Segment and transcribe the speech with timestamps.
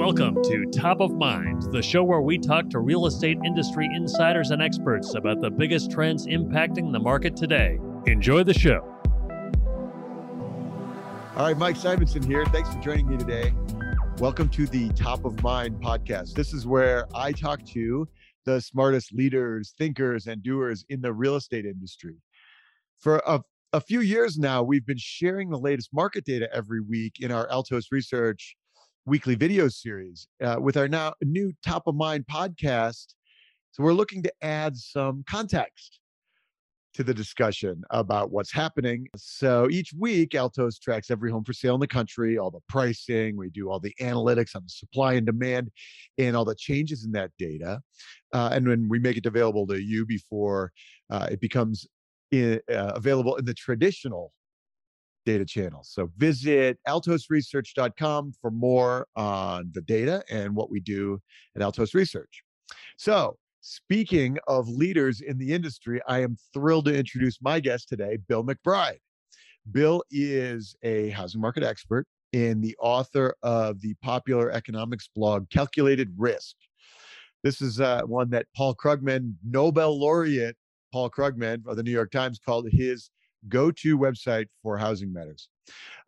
[0.00, 4.50] Welcome to Top of Mind, the show where we talk to real estate industry insiders
[4.50, 7.78] and experts about the biggest trends impacting the market today.
[8.06, 8.80] Enjoy the show.
[11.36, 12.46] All right, Mike Simonsen here.
[12.46, 13.52] Thanks for joining me today.
[14.16, 16.32] Welcome to the Top of Mind podcast.
[16.32, 18.08] This is where I talk to
[18.46, 22.16] the smartest leaders, thinkers, and doers in the real estate industry.
[23.00, 23.42] For a,
[23.74, 27.46] a few years now, we've been sharing the latest market data every week in our
[27.50, 28.56] Altos Research
[29.06, 33.14] weekly video series uh, with our now new top of mind podcast.
[33.72, 36.00] So we're looking to add some context
[36.92, 39.06] to the discussion about what's happening.
[39.16, 43.36] So each week, Altos tracks every home for sale in the country, all the pricing,
[43.36, 45.70] we do all the analytics on the supply and demand
[46.18, 47.80] and all the changes in that data.
[48.32, 50.72] Uh, and when we make it available to you before
[51.10, 51.86] uh, it becomes
[52.32, 54.32] in, uh, available in the traditional
[55.30, 55.90] data channels.
[55.92, 61.20] So visit altosresearch.com for more on the data and what we do
[61.54, 62.42] at Altos Research.
[62.96, 68.18] So, speaking of leaders in the industry, I am thrilled to introduce my guest today,
[68.28, 68.98] Bill McBride.
[69.70, 76.12] Bill is a housing market expert and the author of the popular economics blog Calculated
[76.16, 76.56] Risk.
[77.42, 80.56] This is uh, one that Paul Krugman, Nobel laureate
[80.92, 83.10] Paul Krugman of the New York Times, called his
[83.48, 85.48] go to website for housing matters.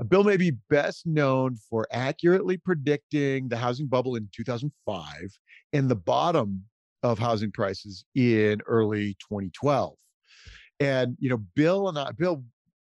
[0.01, 5.39] Uh, Bill may be best known for accurately predicting the housing bubble in 2005
[5.73, 6.65] and the bottom
[7.03, 9.95] of housing prices in early 2012.
[10.81, 12.45] And, you know, Bill and I, Bill,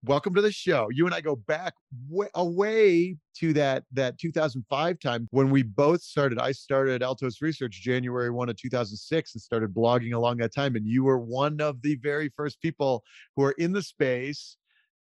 [0.08, 0.88] welcome to the show.
[0.92, 1.74] You and I go back
[2.08, 6.40] way, away to that that 2005 time when we both started.
[6.40, 10.76] I started Altos Research January 1 of 2006 and started blogging along that time.
[10.76, 13.04] And you were one of the very first people
[13.36, 14.58] who are in the space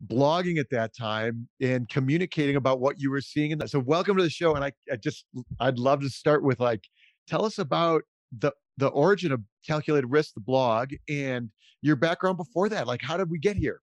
[0.06, 3.52] blogging at that time and communicating about what you were seeing.
[3.52, 4.56] in And so welcome to the show.
[4.56, 5.26] And I, I just
[5.59, 6.84] I'd love to start with like
[7.28, 8.04] tell us about
[8.38, 11.50] the the origin of calculated risk the blog and
[11.82, 13.80] your background before that like how did we get here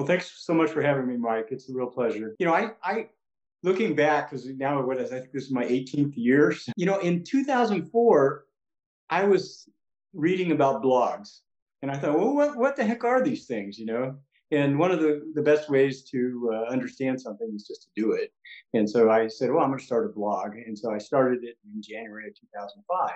[0.00, 1.48] well, thanks so much for having me, Mike.
[1.50, 2.34] It's a real pleasure.
[2.38, 3.10] You know, I, I
[3.62, 6.54] looking back because now what is I think this is my 18th year.
[6.74, 8.46] You know, in 2004,
[9.10, 9.68] I was
[10.14, 11.40] reading about blogs,
[11.82, 13.78] and I thought, well, what what the heck are these things?
[13.78, 14.16] You know,
[14.50, 18.12] and one of the, the best ways to uh, understand something is just to do
[18.12, 18.32] it.
[18.72, 20.52] And so I said, well, I'm going to start a blog.
[20.54, 23.10] And so I started it in January of 2005.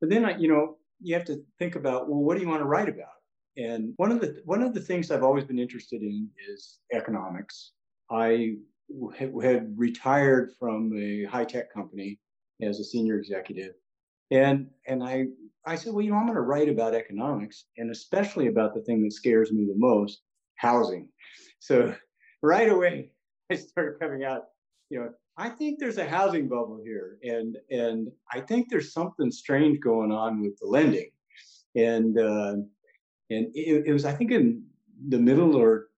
[0.00, 2.60] But then, I, you know, you have to think about, well, what do you want
[2.60, 3.21] to write about?
[3.56, 7.72] And one of the one of the things I've always been interested in is economics.
[8.10, 8.56] I
[9.18, 12.18] had retired from a high tech company
[12.62, 13.74] as a senior executive,
[14.30, 15.26] and and I
[15.66, 18.82] I said, well, you know, I'm going to write about economics, and especially about the
[18.82, 20.22] thing that scares me the most,
[20.56, 21.08] housing.
[21.60, 21.94] So
[22.42, 23.12] right away,
[23.50, 24.44] I started coming out.
[24.90, 29.30] You know, I think there's a housing bubble here, and and I think there's something
[29.30, 31.10] strange going on with the lending,
[31.76, 32.56] and uh,
[33.36, 34.64] and it, it was, I think, in
[35.08, 35.88] the middle or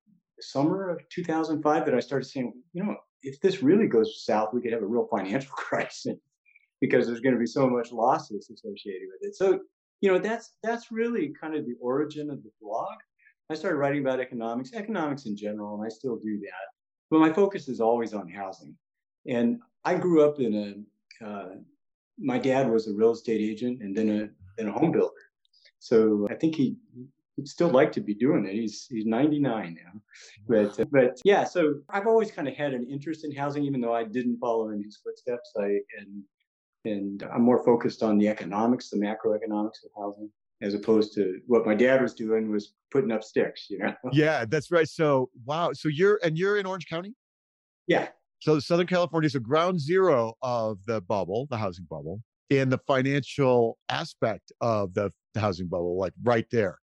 [0.41, 4.61] summer of 2005 that I started saying, you know, if this really goes south, we
[4.61, 6.19] could have a real financial crisis
[6.81, 9.37] because there's going to be so much losses associated with it.
[9.37, 9.61] So,
[10.01, 12.95] you know, that's that's really kind of the origin of the blog.
[13.51, 16.67] I started writing about economics, economics in general, and I still do that.
[17.11, 18.75] But my focus is always on housing.
[19.27, 20.87] And I grew up in
[21.21, 21.25] a.
[21.25, 21.49] Uh,
[22.19, 24.29] my dad was a real estate agent and then a
[24.59, 25.13] then a home builder.
[25.79, 26.77] So I think he
[27.37, 28.53] would still like to be doing it.
[28.53, 30.01] He's he's 99 now,
[30.49, 31.45] but uh, but yeah.
[31.45, 34.71] So I've always kind of had an interest in housing, even though I didn't follow
[34.71, 35.53] in his footsteps.
[35.59, 36.23] I and
[36.85, 40.31] and I'm more focused on the economics, the macroeconomics of housing,
[40.63, 43.69] as opposed to what my dad was doing was putting up sticks.
[43.69, 43.95] You know.
[44.13, 44.89] Yeah, that's right.
[44.89, 45.73] So wow.
[45.73, 47.15] So you're and you're in Orange County.
[47.87, 48.09] Yeah.
[48.41, 52.79] So Southern California is a ground zero of the bubble, the housing bubble, and the
[52.87, 56.79] financial aspect of the, the housing bubble, like right there.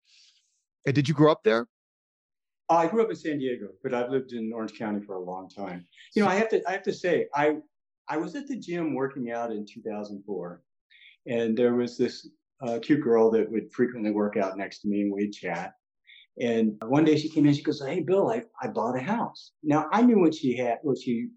[0.86, 1.66] And did you grow up there?
[2.68, 5.48] I grew up in San Diego, but I've lived in Orange County for a long
[5.48, 5.86] time.
[6.14, 7.56] You know, I have to I have to say, I
[8.08, 10.62] I was at the gym working out in 2004,
[11.26, 12.28] and there was this
[12.64, 15.74] uh, cute girl that would frequently work out next to me, and we'd chat.
[16.40, 19.52] And one day she came in, she goes, "Hey, Bill, I I bought a house."
[19.64, 21.30] Now I knew what she had, what she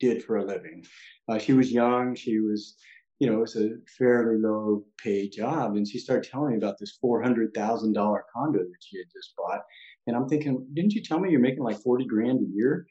[0.00, 0.86] did for a living.
[1.28, 2.14] Uh, she was young.
[2.14, 2.76] She was
[3.20, 5.76] you know, it was a fairly low paid job.
[5.76, 9.60] And she started telling me about this $400,000 condo that she had just bought.
[10.06, 12.86] And I'm thinking, didn't you tell me you're making like 40 grand a year?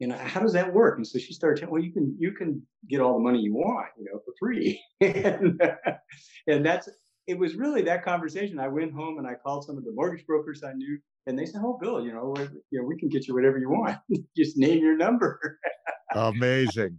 [0.00, 0.96] Know, how does that work?
[0.96, 3.54] And so she started telling, well, you can, you can get all the money you
[3.54, 4.82] want, you know, for free.
[5.00, 5.62] and,
[6.48, 6.88] and that's,
[7.28, 8.58] it was really that conversation.
[8.58, 11.46] I went home and I called some of the mortgage brokers I knew and they
[11.46, 12.34] said, "Oh, Bill, you know,
[12.70, 13.98] you know, we can get you whatever you want.
[14.36, 15.58] Just name your number."
[16.14, 16.98] Amazing.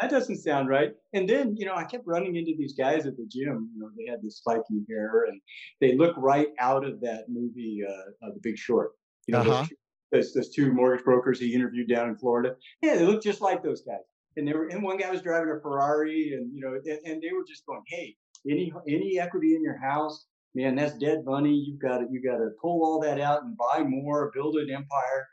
[0.00, 0.92] That doesn't sound right.
[1.12, 3.70] And then, you know, I kept running into these guys at the gym.
[3.74, 5.40] You know, they had this spiky hair, and
[5.80, 8.92] they look right out of that movie, uh, uh The Big Short.
[9.26, 9.66] You know, uh-huh.
[10.10, 12.56] those, those two mortgage brokers he interviewed down in Florida.
[12.82, 13.98] Yeah, they look just like those guys.
[14.36, 17.22] And they were, and one guy was driving a Ferrari, and you know, and, and
[17.22, 18.16] they were just going, "Hey,
[18.48, 21.52] any any equity in your house, man, that's dead money.
[21.52, 24.70] You've got to you got to pull all that out and buy more, build an
[24.70, 25.26] empire."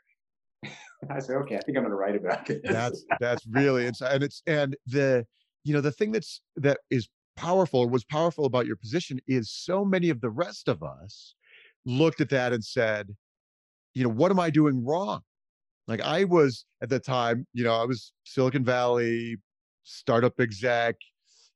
[1.10, 2.60] I said, okay, I think I'm going to write about this.
[2.64, 5.26] That's that's really inside, and it's and the
[5.64, 9.84] you know the thing that's that is powerful was powerful about your position is so
[9.84, 11.34] many of the rest of us
[11.86, 13.14] looked at that and said,
[13.94, 15.20] you know, what am I doing wrong?
[15.86, 19.36] Like I was at the time, you know, I was Silicon Valley
[19.84, 20.96] startup exec,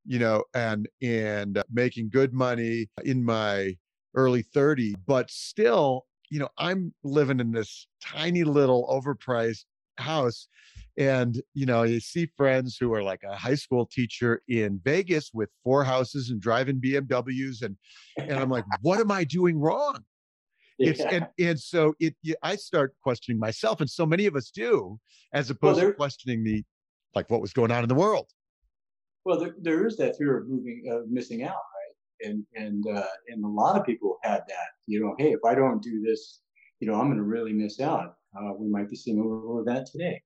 [0.07, 3.77] you know, and and uh, making good money in my
[4.15, 9.67] early 30s, but still you know, I'm living in this tiny little overpriced
[9.99, 10.49] house.
[10.97, 15.31] And, you know, you see friends who are like a high school teacher in Vegas
[15.35, 17.61] with four houses and driving BMWs.
[17.61, 17.77] And,
[18.17, 19.99] and I'm like, what am I doing wrong?
[20.79, 21.11] It's, yeah.
[21.11, 23.83] and, and so it, I start questioning myself.
[23.83, 24.99] And so many of us do,
[25.35, 26.65] as opposed well, to questioning the,
[27.15, 28.29] like what was going on in the world.
[29.27, 31.57] Well, there, there is that fear of moving, of missing out,
[32.23, 34.69] and and uh, and a lot of people had that.
[34.87, 36.41] You know, hey, if I don't do this,
[36.81, 38.17] you know, I'm going to really miss out.
[38.37, 40.21] Uh, we might be seeing more of that today.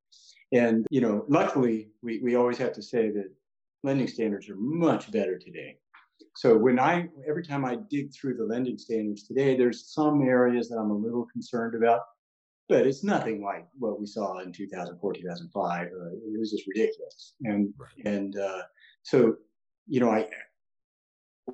[0.53, 3.31] And you know, luckily, we we always have to say that
[3.83, 5.79] lending standards are much better today.
[6.37, 10.69] So when I every time I dig through the lending standards today, there's some areas
[10.69, 12.01] that I'm a little concerned about,
[12.69, 15.87] but it's nothing like what we saw in 2004, 2005.
[15.87, 17.35] Uh, it was just ridiculous.
[17.43, 18.07] And right.
[18.07, 18.63] and uh,
[19.03, 19.37] so
[19.89, 20.27] you know, I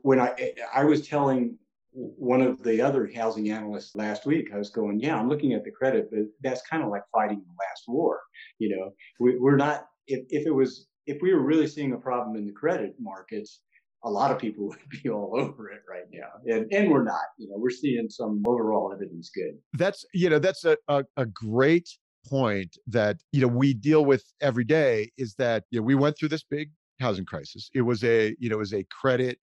[0.02, 1.58] when I I was telling
[1.92, 5.62] one of the other housing analysts last week, I was going, yeah, I'm looking at
[5.62, 8.20] the credit, but that's kind of like fighting the last war.
[8.58, 9.86] You know, we, we're not.
[10.06, 13.60] If if it was if we were really seeing a problem in the credit markets,
[14.04, 17.26] a lot of people would be all over it right now and and we're not
[17.38, 21.26] you know we're seeing some overall everything's good that's you know that's a, a, a,
[21.26, 21.88] great
[22.26, 26.16] point that you know we deal with every day is that you know we went
[26.16, 29.38] through this big housing crisis it was a you know it was a credit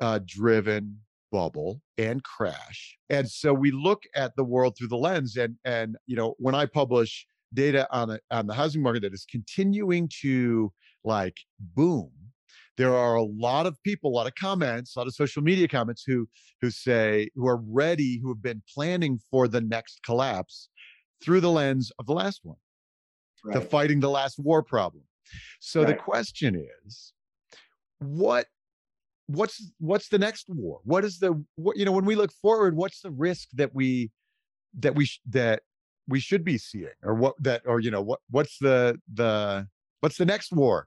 [0.00, 0.98] uh, driven
[1.30, 2.98] bubble and crash.
[3.08, 6.54] And so we look at the world through the lens and and you know when
[6.54, 10.72] I publish data on a, on the housing market that is continuing to
[11.04, 12.10] like boom
[12.76, 15.66] there are a lot of people a lot of comments a lot of social media
[15.66, 16.28] comments who
[16.60, 20.68] who say who are ready who have been planning for the next collapse
[21.22, 22.56] through the lens of the last one
[23.44, 23.54] right.
[23.54, 25.02] the fighting the last war problem
[25.60, 25.88] so right.
[25.88, 27.12] the question is
[27.98, 28.46] what
[29.30, 30.80] what's what's the next war?
[30.84, 34.10] What is the what you know when we look forward what's the risk that we
[34.78, 35.62] that we sh- that
[36.08, 39.66] we should be seeing or what that or you know what what's the the
[40.00, 40.86] what's the next war?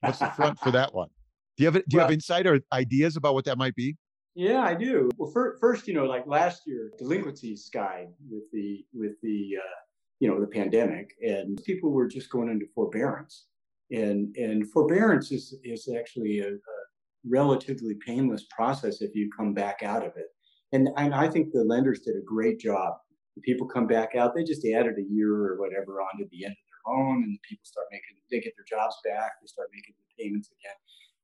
[0.00, 1.08] What's the front for that one?
[1.56, 3.96] Do you have do you well, have insight or ideas about what that might be?
[4.34, 5.08] Yeah i do.
[5.16, 9.76] Well for, first you know like last year delinquencies skied with the with the uh,
[10.18, 13.46] you know the pandemic and people were just going into forbearance.
[13.90, 16.83] And and forbearance is is actually a, a
[17.28, 20.26] relatively painless process if you come back out of it.
[20.72, 22.94] And, and I think the lenders did a great job.
[23.36, 26.52] The people come back out, they just added a year or whatever onto the end
[26.52, 29.68] of their loan, and the people start making, they get their jobs back, they start
[29.72, 30.76] making the payments again.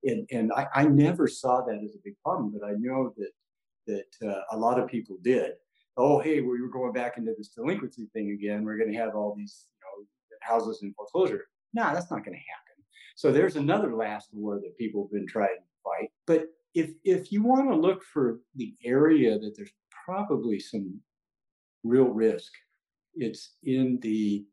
[0.02, 3.30] And, and I, I never saw that as a big problem, but I know that
[3.86, 5.52] that uh, a lot of people did.
[5.96, 8.64] Oh, hey, we were going back into this delinquency thing again.
[8.64, 10.06] We're going to have all these, you know,
[10.40, 11.46] houses in foreclosure.
[11.74, 12.84] No, nah, that's not going to happen.
[13.16, 16.10] So there's another last war that people have been trying fight.
[16.26, 19.72] But if if you want to look for the area that there's
[20.04, 21.00] probably some
[21.82, 22.52] real risk,
[23.14, 24.44] it's in the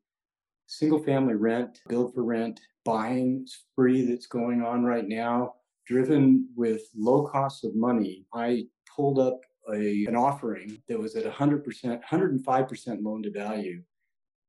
[0.67, 5.53] single family rent, build for rent, buying spree that's going on right now,
[5.85, 8.25] driven with low costs of money.
[8.33, 8.65] I
[8.95, 9.39] pulled up
[9.73, 13.81] a, an offering that was at 100%, 105% loan to value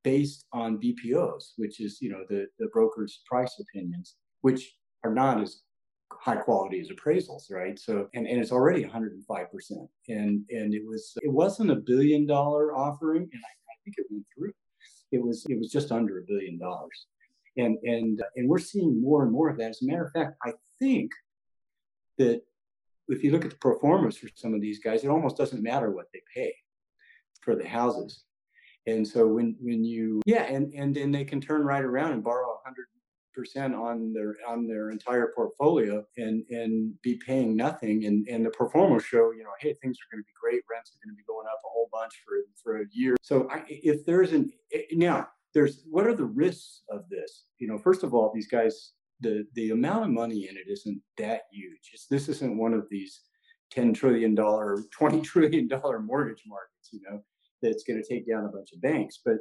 [0.04, 4.72] based on BPOs, which is, you know, the, the broker's price opinions, which
[5.04, 5.62] are not as
[6.12, 7.78] high quality as appraisals, right?
[7.78, 9.88] So and, and it's already 105 percent.
[10.08, 14.06] And and it was it wasn't a billion dollar offering, and I, I think it
[14.10, 14.52] went through.
[15.12, 17.06] It was it was just under a billion dollars.
[17.56, 19.70] And and and we're seeing more and more of that.
[19.70, 21.10] As a matter of fact, I think
[22.18, 22.42] that
[23.08, 25.62] if you look at the pro formas for some of these guys, it almost doesn't
[25.62, 26.54] matter what they pay
[27.40, 28.24] for the houses.
[28.86, 32.22] And so when when you yeah, and and then they can turn right around and
[32.22, 32.86] borrow a hundred
[33.38, 38.50] percent on their on their entire portfolio and and be paying nothing and and the
[38.50, 41.14] pro forma show you know hey things are going to be great rents are going
[41.14, 44.32] to be going up a whole bunch for for a year so I, if there's
[44.32, 48.32] an eh, now there's what are the risks of this you know first of all
[48.34, 51.90] these guys the the amount of money in it isn't that huge.
[51.92, 53.22] It's, this isn't one of these
[53.70, 57.20] ten trillion dollar, twenty trillion dollar mortgage markets, you know,
[57.62, 59.20] that's going to take down a bunch of banks.
[59.24, 59.38] But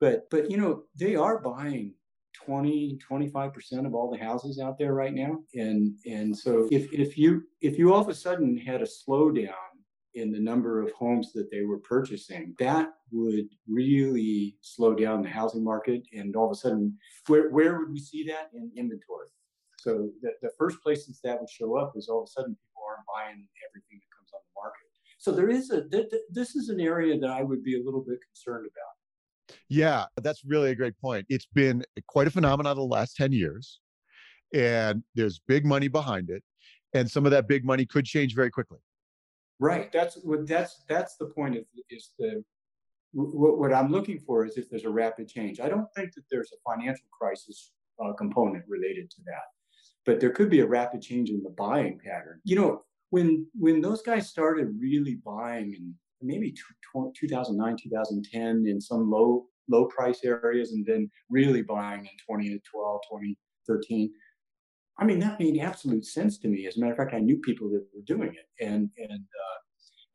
[0.00, 1.94] but but you know, they are buying
[2.34, 7.18] 20 25% of all the houses out there right now and and so if if
[7.18, 9.54] you if you all of a sudden had a slowdown
[10.14, 15.28] in the number of homes that they were purchasing, that would really slow down the
[15.28, 16.02] housing market.
[16.12, 16.96] And all of a sudden,
[17.26, 18.50] where, where would we see that?
[18.52, 19.28] In inventory.
[19.78, 22.82] So the, the first places that would show up is all of a sudden people
[22.86, 24.88] aren't buying everything that comes on the market.
[25.18, 27.84] So there is a, th- th- this is an area that I would be a
[27.84, 28.99] little bit concerned about.
[29.68, 31.26] Yeah, that's really a great point.
[31.28, 33.80] It's been quite a phenomenon the last 10 years,
[34.54, 36.42] and there's big money behind it.
[36.92, 38.78] And some of that big money could change very quickly.
[39.60, 39.92] Right.
[39.92, 42.42] That's what that's that's the point of is the
[43.12, 45.60] what, what I'm looking for is if there's a rapid change.
[45.60, 49.44] I don't think that there's a financial crisis uh, component related to that,
[50.06, 52.40] but there could be a rapid change in the buying pattern.
[52.44, 56.54] You know, when when those guys started really buying in maybe
[56.92, 64.10] 2009, 2010 in some low low price areas, and then really buying in 2012, 2013
[65.00, 66.66] I mean, that made absolute sense to me.
[66.66, 69.58] As a matter of fact, I knew people that were doing it, and and uh,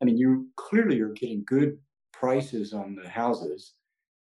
[0.00, 1.76] I mean, you clearly are getting good
[2.12, 3.74] prices on the houses,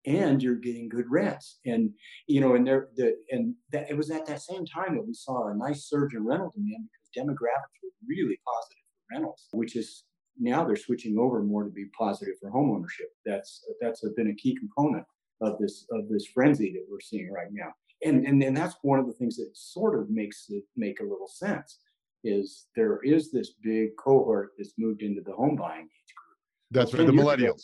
[0.06, 1.92] and you're getting good rents, and
[2.28, 5.14] you know, and there the and that it was at that same time that we
[5.14, 9.78] saw a nice surge in rental demand because demographics were really positive for rentals, which
[9.78, 10.04] is
[10.40, 13.10] now they're switching over more to be positive for homeownership.
[13.26, 15.06] That's that's been a key component
[15.42, 19.00] of this of this frenzy that we're seeing right now and and and that's one
[19.00, 21.80] of the things that sort of makes it make a little sense
[22.24, 26.38] is there is this big cohort that's moved into the home buying age group.
[26.72, 27.38] That's right, the millennials.
[27.38, 27.62] Ago,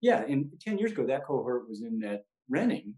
[0.00, 2.94] yeah, and ten years ago, that cohort was in that renting,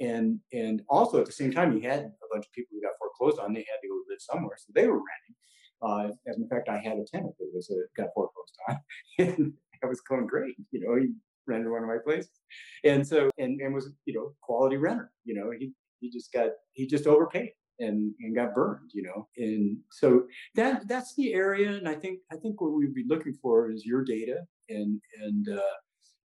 [0.00, 2.92] and and also at the same time, you had a bunch of people who got
[2.98, 3.52] foreclosed on.
[3.52, 5.36] They had to go live somewhere, so they were renting.
[5.82, 8.78] Uh, as a fact, I had a tenant that was uh, got foreclosed on,
[9.18, 10.56] and that was going great.
[10.70, 11.12] You know, he
[11.46, 12.40] rented one of my places,
[12.84, 15.10] and so and and was you know quality renter.
[15.24, 17.50] You know, he he just got he just overpaid
[17.80, 22.20] and and got burned you know and so that that's the area and i think
[22.30, 24.38] i think what we'd be looking for is your data
[24.68, 25.76] and and uh,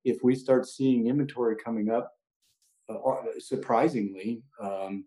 [0.05, 2.11] if we start seeing inventory coming up
[2.89, 5.05] uh, surprisingly um,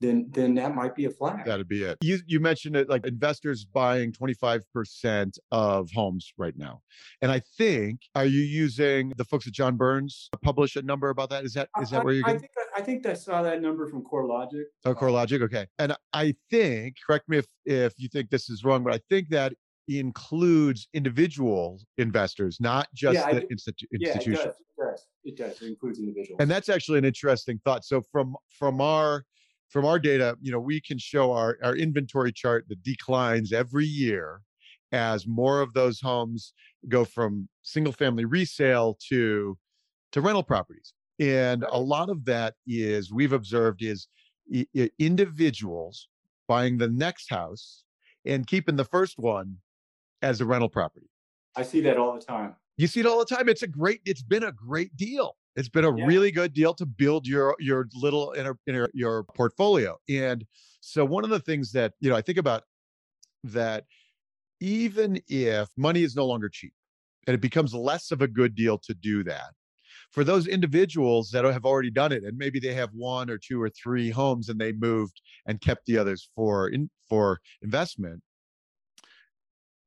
[0.00, 1.44] then then that might be a flag.
[1.44, 1.98] That'd be it.
[2.02, 6.82] You you mentioned it like investors buying 25% of homes right now.
[7.20, 11.30] And I think are you using the folks at John Burns publish a number about
[11.30, 11.44] that?
[11.44, 12.36] Is that is that I, where you're getting?
[12.36, 14.64] I think I, I think I saw that number from CoreLogic.
[14.84, 15.66] Oh, CoreLogic, okay.
[15.78, 19.30] And I think, correct me if if you think this is wrong, but I think
[19.30, 19.52] that
[19.88, 24.32] includes individual investors, not just yeah, the institu- yeah, institution.
[24.32, 25.06] It does, it does.
[25.24, 25.62] It does.
[25.62, 26.38] It includes individuals.
[26.40, 27.84] And that's actually an interesting thought.
[27.84, 29.24] So from from our
[29.68, 33.86] from our data, you know, we can show our, our inventory chart that declines every
[33.86, 34.40] year
[34.92, 36.54] as more of those homes
[36.88, 39.58] go from single family resale to
[40.12, 40.94] to rental properties.
[41.18, 44.08] And a lot of that is we've observed is
[44.98, 46.08] individuals
[46.46, 47.84] buying the next house
[48.24, 49.56] and keeping the first one
[50.22, 51.10] as a rental property.
[51.56, 52.54] I see that all the time.
[52.78, 53.48] You see it all the time.
[53.48, 55.36] It's a great, it's been a great deal.
[55.58, 56.06] It's been a yeah.
[56.06, 59.98] really good deal to build your your little inner, inner your portfolio.
[60.08, 60.44] And
[60.80, 62.62] so one of the things that you know I think about
[63.42, 63.84] that
[64.60, 66.72] even if money is no longer cheap
[67.26, 69.50] and it becomes less of a good deal to do that
[70.12, 73.60] for those individuals that have already done it and maybe they have one or two
[73.60, 78.20] or three homes and they moved and kept the others for in, for investment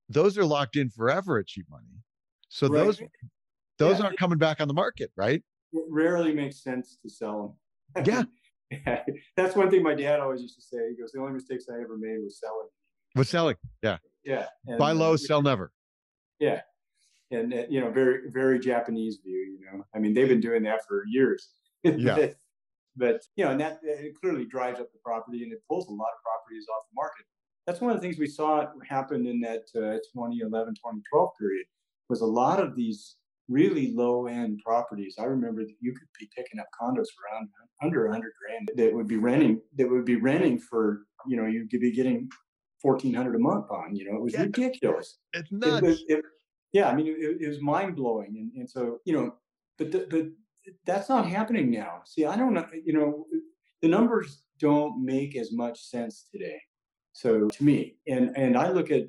[0.10, 1.86] those are locked in forever at cheap money
[2.50, 2.86] so right.
[2.86, 3.02] those
[3.78, 4.06] those yeah.
[4.06, 7.58] aren't coming back on the market right it rarely makes sense to sell
[7.96, 8.06] them.
[8.06, 8.24] Yeah.
[9.38, 10.78] That's one thing my dad always used to say.
[10.90, 12.68] He goes, "The only mistakes I ever made was selling."
[13.16, 13.98] Was selling, yeah.
[14.24, 14.46] Yeah.
[14.68, 15.74] And, Buy low, uh, sell never.
[16.40, 16.62] Yeah,
[17.32, 19.58] and uh, you know, very very Japanese view.
[19.60, 21.50] You know, I mean, they've been doing that for years.
[21.84, 22.16] Yeah.
[22.16, 22.36] but,
[22.96, 25.92] but you know, and that it clearly drives up the property and it pulls a
[25.92, 27.26] lot of properties off the market.
[27.68, 31.66] That's one of the things we saw happen in that uh, 2011 2012 period
[32.10, 33.18] was a lot of these
[33.52, 35.16] really low end properties.
[35.20, 37.50] I remember that you could be picking up condos around
[37.84, 41.68] under 100 grand that would be renting that would be renting for you know you
[41.70, 42.30] could be getting
[42.82, 43.96] 1400 a month on.
[43.96, 45.18] You know it was yeah, ridiculous.
[45.34, 46.04] It's nuts.
[46.08, 46.26] It, it,
[46.74, 49.36] yeah, I mean it, it was mind blowing, and, and so you know,
[49.78, 50.26] but the, but
[50.86, 52.02] that's not happening now.
[52.06, 52.66] See, I don't know.
[52.86, 53.26] You know,
[53.82, 56.60] the numbers don't make as much sense today.
[57.14, 59.04] So to me, and and I look at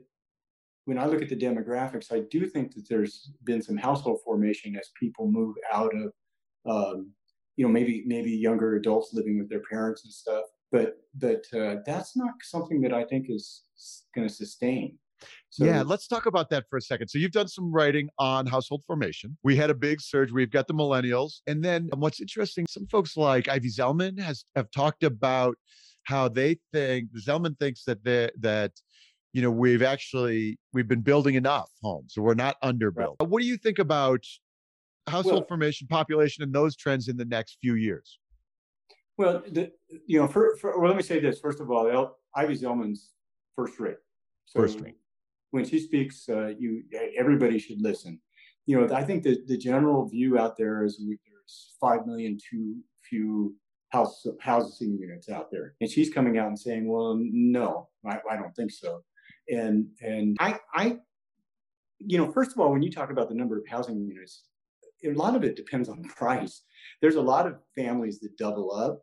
[0.84, 4.76] when I look at the demographics, I do think that there's been some household formation
[4.76, 6.12] as people move out of,
[6.68, 7.12] um,
[7.56, 11.76] you know, maybe maybe younger adults living with their parents and stuff, but but uh,
[11.86, 13.62] that's not something that I think is
[14.14, 14.98] going to sustain.
[15.50, 17.06] So, yeah, let's talk about that for a second.
[17.06, 19.36] So you've done some writing on household formation.
[19.44, 20.32] We had a big surge.
[20.32, 24.70] We've got the millennials, and then what's interesting, some folks like Ivy Zelman has have
[24.72, 25.56] talked about
[26.04, 28.72] how they think Zelman thinks that they, that
[29.32, 33.16] you know we've actually we've been building enough homes, so we're not underbuilt.
[33.20, 33.28] Right.
[33.28, 34.24] What do you think about
[35.08, 38.18] household well, formation, population, and those trends in the next few years?
[39.18, 39.72] Well, the,
[40.06, 42.16] you know, for, for, well, let me say this first of all.
[42.34, 43.10] Ivy Zelman's
[43.54, 43.96] first rate.
[44.46, 44.96] So first rate.
[45.50, 46.82] When she speaks, uh, you
[47.18, 48.20] everybody should listen.
[48.66, 52.76] You know, I think that the general view out there is there's five million too
[53.02, 53.54] few
[53.90, 58.36] house housing units out there, and she's coming out and saying, "Well, no, I, I
[58.36, 59.02] don't think so."
[59.52, 60.96] And and I I,
[61.98, 64.44] you know, first of all, when you talk about the number of housing units,
[65.04, 66.62] a lot of it depends on price.
[67.00, 69.02] There's a lot of families that double up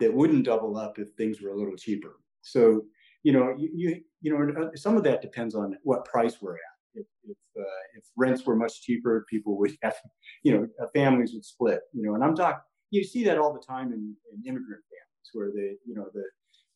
[0.00, 2.18] that wouldn't double up if things were a little cheaper.
[2.42, 2.82] So,
[3.22, 6.54] you know, you, you, you know, uh, some of that depends on what price we're
[6.54, 6.60] at.
[6.94, 9.94] If, if, uh, if rents were much cheaper, people would have,
[10.42, 12.60] you know, uh, families would split, you know, and I'm talking,
[12.90, 16.24] you see that all the time in, in immigrant families where the, you know, the,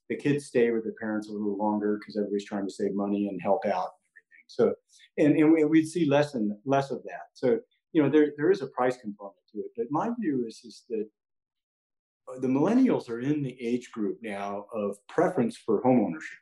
[0.08, 3.28] the kids stay with their parents a little longer because everybody's trying to save money
[3.28, 4.46] and help out and everything.
[4.48, 4.74] So,
[5.18, 7.28] and, and we'd see less and less of that.
[7.32, 7.58] So,
[7.92, 9.70] you know, there, there is a price component to it.
[9.76, 11.08] But my view is, is that
[12.28, 16.40] uh, the millennials are in the age group now of preference for homeownership.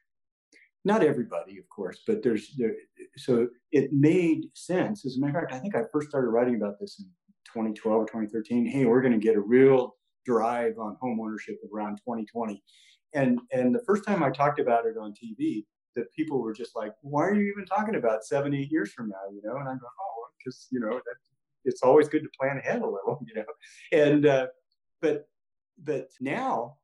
[0.84, 2.74] Not everybody, of course, but there's there,
[3.16, 5.06] so it made sense.
[5.06, 7.06] As a matter of fact, I think I first started writing about this in
[7.54, 8.66] 2012 or 2013.
[8.66, 9.94] Hey, we're going to get a real
[10.26, 12.62] drive on homeownership around 2020,
[13.14, 15.64] and and the first time I talked about it on TV,
[15.96, 19.08] that people were just like, "Why are you even talking about seven, eight years from
[19.08, 21.16] now?" You know, and I'm going, "Oh, because you know that
[21.64, 23.44] it's always good to plan ahead a little, you know.
[23.92, 24.46] And uh,
[25.00, 25.28] but
[25.82, 26.76] but now,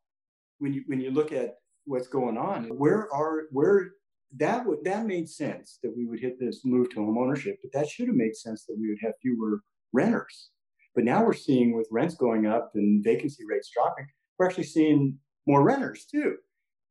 [0.58, 3.92] when you when you look at what's going on, where are where
[4.36, 7.72] that would that made sense that we would hit this move to home ownership, but
[7.78, 9.62] that should have made sense that we would have fewer
[9.92, 10.50] renters.
[10.94, 14.06] But now we're seeing with rents going up and vacancy rates dropping,
[14.38, 16.36] we're actually seeing more renters too.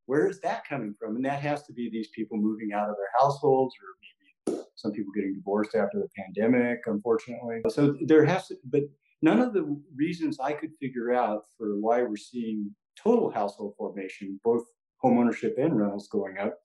[0.08, 1.16] Where is that coming from?
[1.16, 4.92] And that has to be these people moving out of their households or maybe some
[4.92, 7.62] people getting divorced after the pandemic, unfortunately.
[7.70, 8.84] So there has to, but
[9.22, 14.40] none of the reasons I could figure out for why we're seeing total household formation,
[14.44, 14.64] both
[15.04, 16.58] homeownership and rentals going up,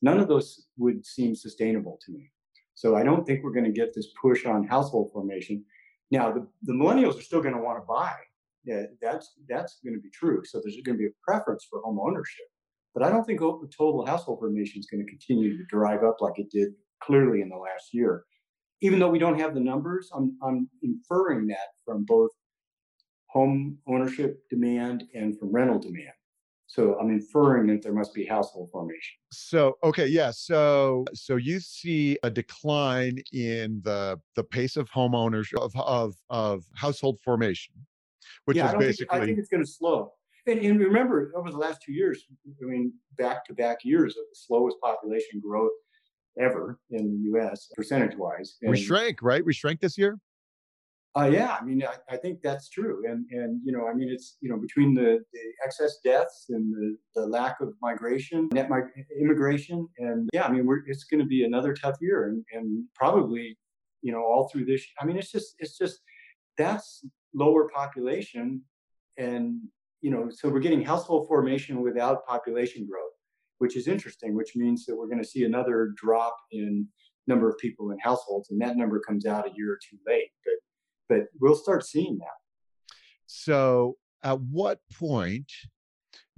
[0.00, 2.30] none of those would seem sustainable to me.
[2.74, 5.64] So I don't think we're going to get this push on household formation.
[6.10, 8.14] Now the, the millennials are still going to want to buy.
[8.66, 10.42] That's that's going to be true.
[10.44, 12.46] So there's going to be a preference for home ownership.
[12.94, 16.38] But I don't think total household formation is going to continue to drive up like
[16.38, 16.68] it did
[17.02, 18.24] clearly in the last year.
[18.80, 22.30] Even though we don't have the numbers, I'm, I'm inferring that from both
[23.26, 26.12] home ownership demand and from rental demand.
[26.66, 29.14] So I'm inferring that there must be household formation.
[29.32, 30.30] So okay, yeah.
[30.30, 36.14] So so you see a decline in the the pace of home ownership of of,
[36.30, 37.74] of household formation,
[38.44, 39.18] which yeah, is basically.
[39.18, 40.12] Think, I think it's going to slow.
[40.46, 44.24] And, and remember, over the last two years, I mean, back to back years of
[44.30, 45.72] the slowest population growth
[46.38, 47.70] ever in the U.S.
[47.74, 48.56] percentage wise.
[48.62, 49.44] we shrank, right?
[49.44, 50.18] We shrank this year.
[51.16, 54.08] Uh, yeah, I mean, I, I, think that's true, and and you know, I mean,
[54.08, 58.68] it's you know, between the, the excess deaths and the, the lack of migration, net
[58.68, 62.44] mig- immigration, and yeah, I mean, we're, it's going to be another tough year, and
[62.52, 63.56] and probably,
[64.02, 64.84] you know, all through this.
[65.00, 66.00] I mean, it's just it's just
[66.58, 68.62] that's lower population,
[69.18, 69.60] and
[70.00, 73.14] you know, so we're getting household formation without population growth
[73.58, 76.86] which is interesting, which means that we're going to see another drop in
[77.26, 80.30] number of people in households, and that number comes out a year or two late.
[80.44, 80.54] But
[81.08, 82.36] but we'll start seeing that.
[83.26, 85.50] So, at what point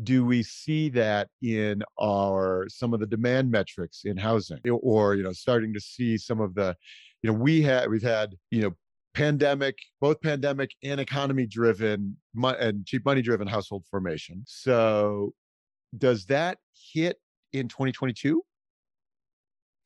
[0.03, 5.23] do we see that in our some of the demand metrics in housing, or you
[5.23, 6.77] know, starting to see some of the,
[7.23, 8.77] you know, we had we've had you know
[9.17, 14.45] pandemic, both pandemic and economy driven and cheap money driven household formation.
[14.47, 15.33] So
[15.97, 16.59] does that
[16.93, 17.17] hit
[17.53, 18.43] in 2022?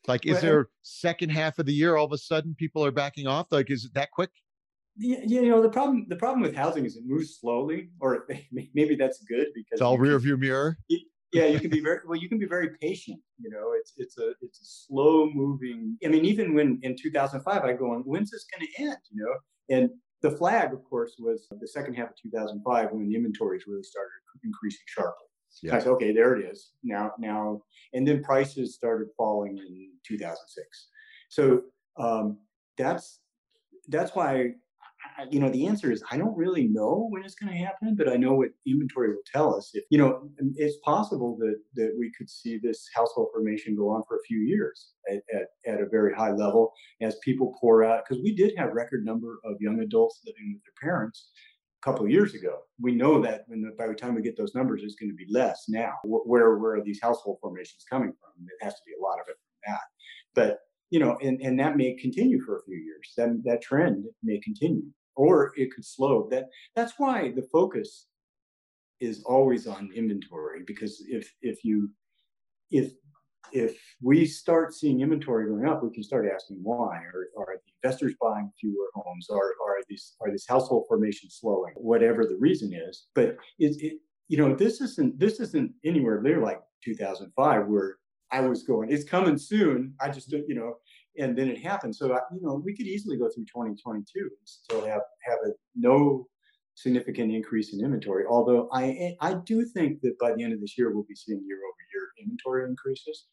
[0.08, 2.90] Like, is well, there second half of the year all of a sudden people are
[2.90, 3.46] backing off?
[3.52, 4.30] Like, is it that quick?
[4.96, 6.06] Yeah, you know the problem.
[6.08, 8.26] The problem with housing is it moves slowly, or
[8.74, 10.76] maybe that's good because it's all rear view mirror.
[11.32, 12.18] Yeah, you can be very well.
[12.18, 13.20] You can be very patient.
[13.38, 15.96] You know, it's it's a it's a slow moving.
[16.04, 18.98] I mean, even when in 2005, I go on, when's this going to end?
[19.10, 19.90] You know, and
[20.22, 24.10] the flag, of course, was the second half of 2005 when the inventories really started
[24.44, 25.26] increasing sharply.
[25.62, 25.76] Yeah.
[25.76, 26.72] I said, okay, there it is.
[26.82, 27.62] Now, now,
[27.92, 30.88] and then prices started falling in 2006.
[31.28, 31.62] So
[31.96, 32.38] um,
[32.76, 33.20] that's
[33.88, 34.52] that's why
[35.30, 38.08] you know, the answer is I don't really know when it's going to happen, but
[38.08, 39.70] I know what inventory will tell us.
[39.74, 44.02] If you know, it's possible that that we could see this household formation go on
[44.08, 48.04] for a few years at, at, at a very high level as people pour out.
[48.04, 51.30] Because we did have record number of young adults living with their parents
[51.82, 52.60] a couple of years ago.
[52.80, 55.26] We know that when by the time we get those numbers, it's going to be
[55.30, 55.92] less now.
[56.04, 58.46] Where where are these household formations coming from?
[58.46, 59.80] It has to be a lot of it from that.
[60.34, 60.58] But
[60.90, 63.12] you know, and, and that may continue for a few years.
[63.16, 64.82] That that trend may continue,
[65.20, 66.26] or it could slow.
[66.30, 68.06] That that's why the focus
[69.00, 71.90] is always on inventory because if if you
[72.70, 72.92] if
[73.52, 76.96] if we start seeing inventory going up, we can start asking why.
[77.12, 79.28] Are, are the investors buying fewer homes?
[79.30, 81.74] Are are these are these household formations slowing?
[81.76, 83.94] Whatever the reason is, but it, it
[84.28, 87.96] you know this isn't this isn't anywhere near like 2005 where
[88.32, 89.94] I was going, it's coming soon.
[90.00, 90.76] I just, you know,
[91.18, 91.94] and then it happened.
[91.94, 96.26] So, you know, we could easily go through 2022 and still have have a no
[96.74, 98.24] significant increase in inventory.
[98.28, 101.42] Although I I do think that by the end of this year we'll be seeing
[101.46, 103.26] year over year inventory increases,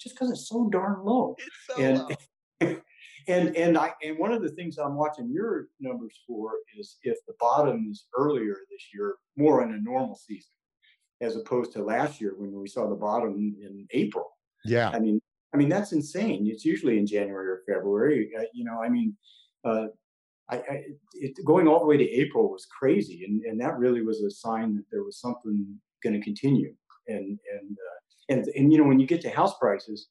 [0.00, 1.36] just because it's so darn low.
[1.38, 2.76] It's so and, low.
[3.28, 7.18] and and I and one of the things I'm watching your numbers for is if
[7.26, 10.52] the bottom is earlier this year, more in a normal season,
[11.20, 14.26] as opposed to last year when we saw the bottom in April.
[14.64, 14.90] Yeah.
[14.90, 15.20] I mean,
[15.54, 16.46] I mean that's insane.
[16.46, 18.30] It's usually in January or February.
[18.38, 19.16] Uh, you know, I mean,
[19.64, 19.86] uh,
[20.50, 20.82] I, I
[21.14, 24.30] it, going all the way to April was crazy, and and that really was a
[24.30, 26.74] sign that there was something going to continue.
[27.08, 30.08] And and uh, and and you know, when you get to house prices,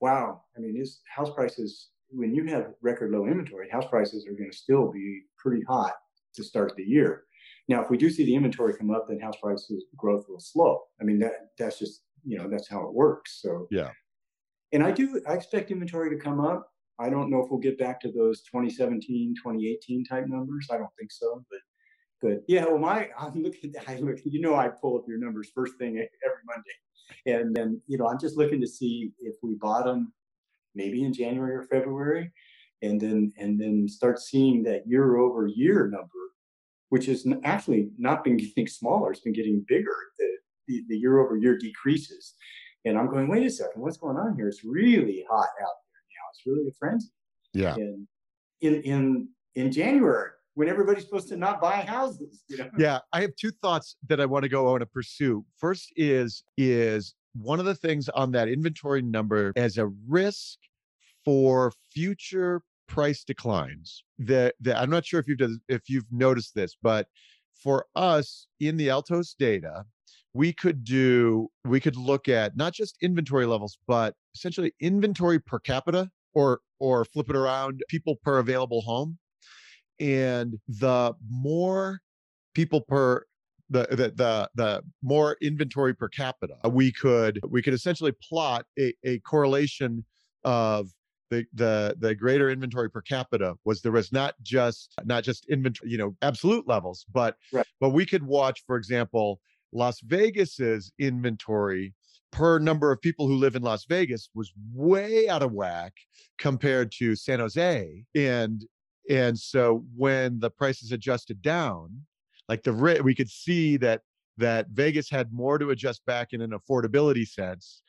[0.00, 0.42] wow.
[0.56, 4.50] I mean, this house prices when you have record low inventory, house prices are going
[4.50, 5.92] to still be pretty hot
[6.34, 7.24] to start the year.
[7.68, 10.82] Now, if we do see the inventory come up, then house prices growth will slow.
[11.00, 13.40] I mean, that that's just you know that's how it works.
[13.42, 13.90] So yeah,
[14.74, 16.68] and I do I expect inventory to come up.
[16.98, 20.68] I don't know if we'll get back to those 2017, 2018 type numbers.
[20.70, 21.60] I don't think so, but
[22.20, 22.64] but yeah.
[22.64, 23.72] Well, my I'm looking.
[23.88, 24.18] I look.
[24.24, 28.08] You know, I pull up your numbers first thing every Monday, and then you know
[28.08, 30.12] I'm just looking to see if we bottom
[30.74, 32.32] maybe in January or February,
[32.82, 36.08] and then and then start seeing that year over year number,
[36.88, 39.12] which is actually not been getting smaller.
[39.12, 39.96] It's been getting bigger.
[40.18, 40.28] The
[40.66, 42.34] the, the year over year decreases.
[42.84, 44.48] And I'm going, wait a second, what's going on here?
[44.48, 46.24] It's really hot out there now.
[46.32, 47.08] It's really a frenzy.
[47.52, 47.74] Yeah.
[47.74, 48.06] And
[48.60, 52.42] in in in January, when everybody's supposed to not buy houses.
[52.48, 52.70] You know?
[52.78, 55.44] Yeah, I have two thoughts that I want to go on to pursue.
[55.58, 60.58] First is is one of the things on that inventory number as a risk
[61.24, 64.04] for future price declines.
[64.18, 67.08] That, that I'm not sure if you've done, if you've noticed this, but
[67.54, 69.84] for us in the Altos data,
[70.34, 75.58] we could do we could look at not just inventory levels but essentially inventory per
[75.58, 79.16] capita or or flip it around people per available home
[80.00, 82.00] and the more
[82.54, 83.24] people per
[83.70, 88.66] the, the the the more inventory per capita uh, we could we could essentially plot
[88.78, 90.04] a, a correlation
[90.42, 90.90] of
[91.30, 95.90] the the the greater inventory per capita was there was not just not just inventory
[95.90, 97.66] you know absolute levels but right.
[97.80, 99.40] but we could watch for example
[99.74, 101.92] Las Vegas's inventory
[102.30, 105.92] per number of people who live in Las Vegas was way out of whack
[106.38, 108.04] compared to San Jose.
[108.14, 108.64] And
[109.10, 111.90] and so when the prices adjusted down,
[112.48, 114.00] like the we could see that
[114.38, 117.82] that Vegas had more to adjust back in an affordability sense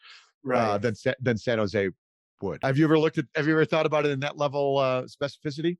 [0.46, 0.62] uh, right.
[0.62, 1.90] uh, than than San Jose
[2.42, 2.60] would.
[2.64, 3.26] Have you ever looked at?
[3.36, 5.78] Have you ever thought about it in that level uh, specificity?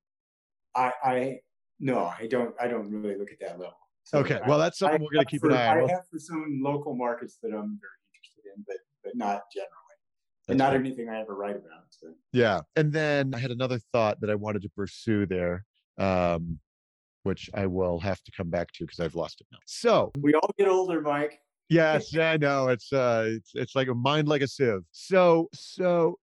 [0.76, 1.40] I, I
[1.80, 2.56] no, I don't.
[2.60, 3.78] I don't really look at that level.
[4.06, 5.90] So okay, well, that's something I we're going to keep for, an eye on.
[5.90, 9.72] I have for some local markets that I'm very interested in, but but not generally,
[10.48, 10.80] that's and not great.
[10.80, 11.86] anything I ever write about.
[11.90, 12.10] So.
[12.32, 15.66] Yeah, and then I had another thought that I wanted to pursue there,
[15.98, 16.60] um,
[17.24, 19.58] which I will have to come back to because I've lost it now.
[19.66, 21.40] So we all get older, Mike.
[21.70, 24.84] yes, I know it's uh, it's it's like a mind like a sieve.
[24.92, 26.20] So so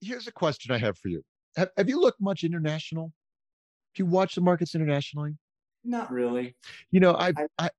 [0.00, 1.22] here's a question I have for you.
[1.58, 3.12] Have, have you looked much international?
[3.94, 5.36] Have you watched the markets internationally?
[5.86, 6.56] Not really.
[6.90, 7.70] You know, I, I, I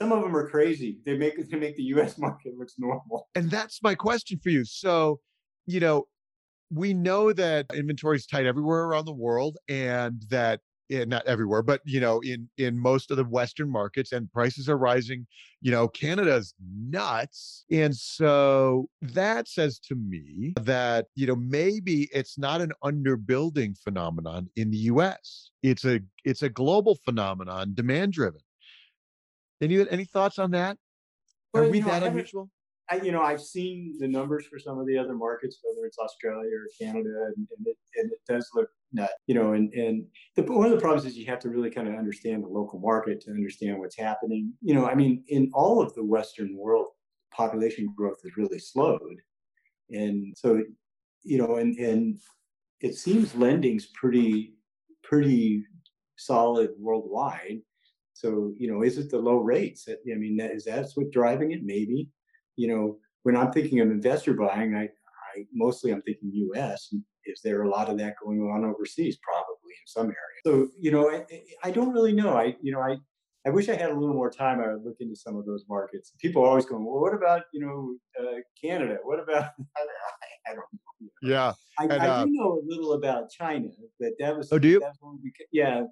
[0.00, 0.98] some of them are crazy.
[1.06, 2.18] They make they make the U.S.
[2.18, 3.28] market looks normal.
[3.34, 4.64] And that's my question for you.
[4.64, 5.20] So,
[5.66, 6.06] you know,
[6.70, 10.60] we know that inventory is tight everywhere around the world, and that
[10.92, 14.68] in, not everywhere, but you know, in in most of the Western markets, and prices
[14.68, 15.26] are rising.
[15.60, 22.38] You know, Canada's nuts, and so that says to me that you know maybe it's
[22.38, 25.50] not an underbuilding phenomenon in the U.S.
[25.62, 28.42] It's a it's a global phenomenon, demand driven.
[29.60, 30.76] Any any thoughts on that?
[31.54, 32.50] Are well, we know, that unusual?
[32.90, 35.98] I, you know, I've seen the numbers for some of the other markets, whether it's
[35.98, 40.04] Australia or Canada, and, and, it, and it does look nut, you know, and, and
[40.36, 42.78] the, one of the problems is you have to really kind of understand the local
[42.78, 44.52] market to understand what's happening.
[44.60, 46.88] You know, I mean, in all of the Western world,
[47.32, 49.16] population growth has really slowed.
[49.90, 50.62] And so,
[51.22, 52.18] you know, and, and
[52.80, 54.54] it seems lending's pretty,
[55.02, 55.64] pretty
[56.16, 57.60] solid worldwide.
[58.12, 59.88] So, you know, is it the low rates?
[59.88, 61.64] I mean, that, is that what's driving it?
[61.64, 62.08] Maybe.
[62.56, 66.94] You know, when I'm thinking of investor buying, I, I mostly I'm thinking U.S.
[67.24, 69.18] Is there a lot of that going on overseas?
[69.22, 70.40] Probably in some areas.
[70.44, 71.24] So, you know, I,
[71.64, 72.36] I don't really know.
[72.36, 72.96] I, you know, I,
[73.46, 74.60] I wish I had a little more time.
[74.60, 76.12] I would look into some of those markets.
[76.20, 78.98] People are always going, well, what about, you know, uh, Canada?
[79.02, 79.50] What about,
[80.46, 81.08] I, don't know.
[81.22, 81.52] Yeah.
[81.78, 84.68] I, and, I uh, do know a little about China, but that was, oh, do
[84.68, 84.82] you?
[85.22, 85.82] We, yeah.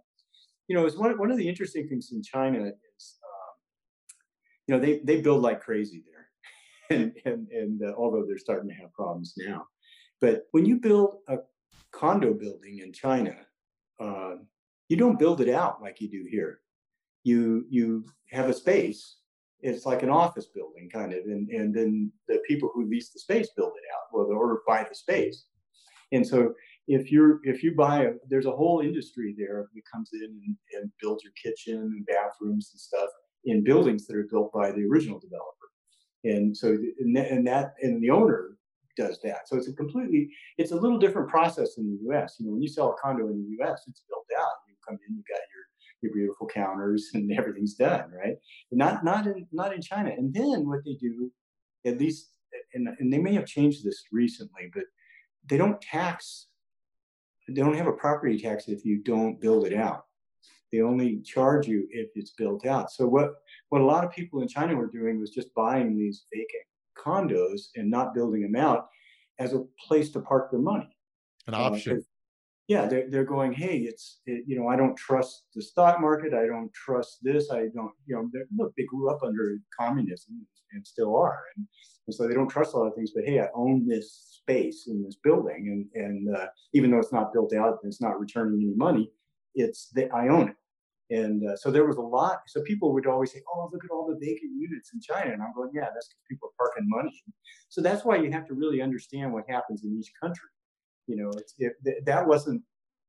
[0.68, 4.14] You know, it's one, one of the interesting things in China is, um,
[4.68, 6.20] you know, they, they build like crazy there.
[6.96, 9.66] and, and, and uh, although they're starting to have problems now,
[10.20, 11.38] but when you build a
[11.92, 13.37] condo building in China,
[14.00, 14.35] uh,
[14.88, 16.61] you don't build it out like you do here.
[17.24, 19.16] You you have a space.
[19.61, 23.20] It's like an office building kind of, and and then the people who lease the
[23.20, 24.09] space build it out.
[24.12, 25.46] Well, order buy the space,
[26.12, 26.54] and so
[26.88, 30.56] if you're if you buy a there's a whole industry there that comes in and,
[30.74, 33.11] and builds your kitchen and bathrooms and stuff
[33.44, 35.61] in buildings that are built by the original developer
[36.24, 38.56] and so and, that, and the owner
[38.96, 39.48] does that.
[39.48, 42.37] So it's a completely, it's a little different process in the U.S.
[42.38, 44.53] You know, when you sell a condo in the U.S., it's built out.
[44.68, 45.64] You come in, you got your
[46.03, 48.37] your beautiful counters, and everything's done, right?
[48.70, 50.11] Not not in not in China.
[50.11, 51.31] And then what they do,
[51.85, 52.31] at least,
[52.74, 54.85] and and they may have changed this recently, but
[55.48, 56.46] they don't tax.
[57.48, 60.05] They don't have a property tax if you don't build it out.
[60.72, 62.90] They only charge you if it's built out.
[62.92, 63.35] So what
[63.70, 66.64] what a lot of people in China were doing was just buying these vacant
[67.04, 68.88] condos and not building them out
[69.38, 70.88] as a place to park their money.
[71.46, 71.98] An uh, option.
[71.98, 72.00] Uh,
[72.68, 76.32] yeah, they're, they're going, hey, it's, it, you know, I don't trust the stock market.
[76.32, 77.50] I don't trust this.
[77.50, 81.42] I don't, you know, look, they grew up under communism and still are.
[81.56, 81.66] And,
[82.06, 84.86] and, so they don't trust a lot of things, but hey, I own this space
[84.86, 85.88] in this building.
[85.94, 89.10] And, and uh, even though it's not built out and it's not returning any money,
[89.56, 90.56] it's, that I own it.
[91.10, 92.42] And uh, so there was a lot.
[92.46, 95.42] So people would always say, "Oh, look at all the vacant units in China," and
[95.42, 97.22] I'm going, "Yeah, that's because people are parking money."
[97.68, 100.50] So that's why you have to really understand what happens in each country.
[101.08, 101.72] You know, it's, it,
[102.06, 102.62] that wasn't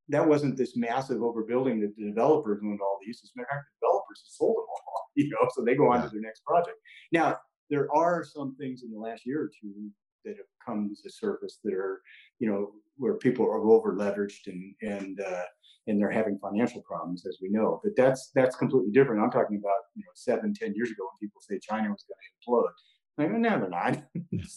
[0.08, 3.20] that wasn't this massive overbuilding that the developers owned all these.
[3.22, 4.78] As a matter of fact, the developers have sold them all.
[5.14, 6.78] You know, so they go on to their next project.
[7.12, 7.36] Now
[7.68, 9.90] there are some things in the last year or two
[10.24, 12.00] that have come to the surface that are,
[12.42, 15.44] you know, where people are over leveraged and and uh,
[15.86, 17.80] and they're having financial problems, as we know.
[17.84, 19.22] But that's that's completely different.
[19.22, 22.18] I'm talking about you know seven, ten years ago when people say China was going
[22.18, 22.72] to implode.
[23.18, 24.02] Like, no, they're not.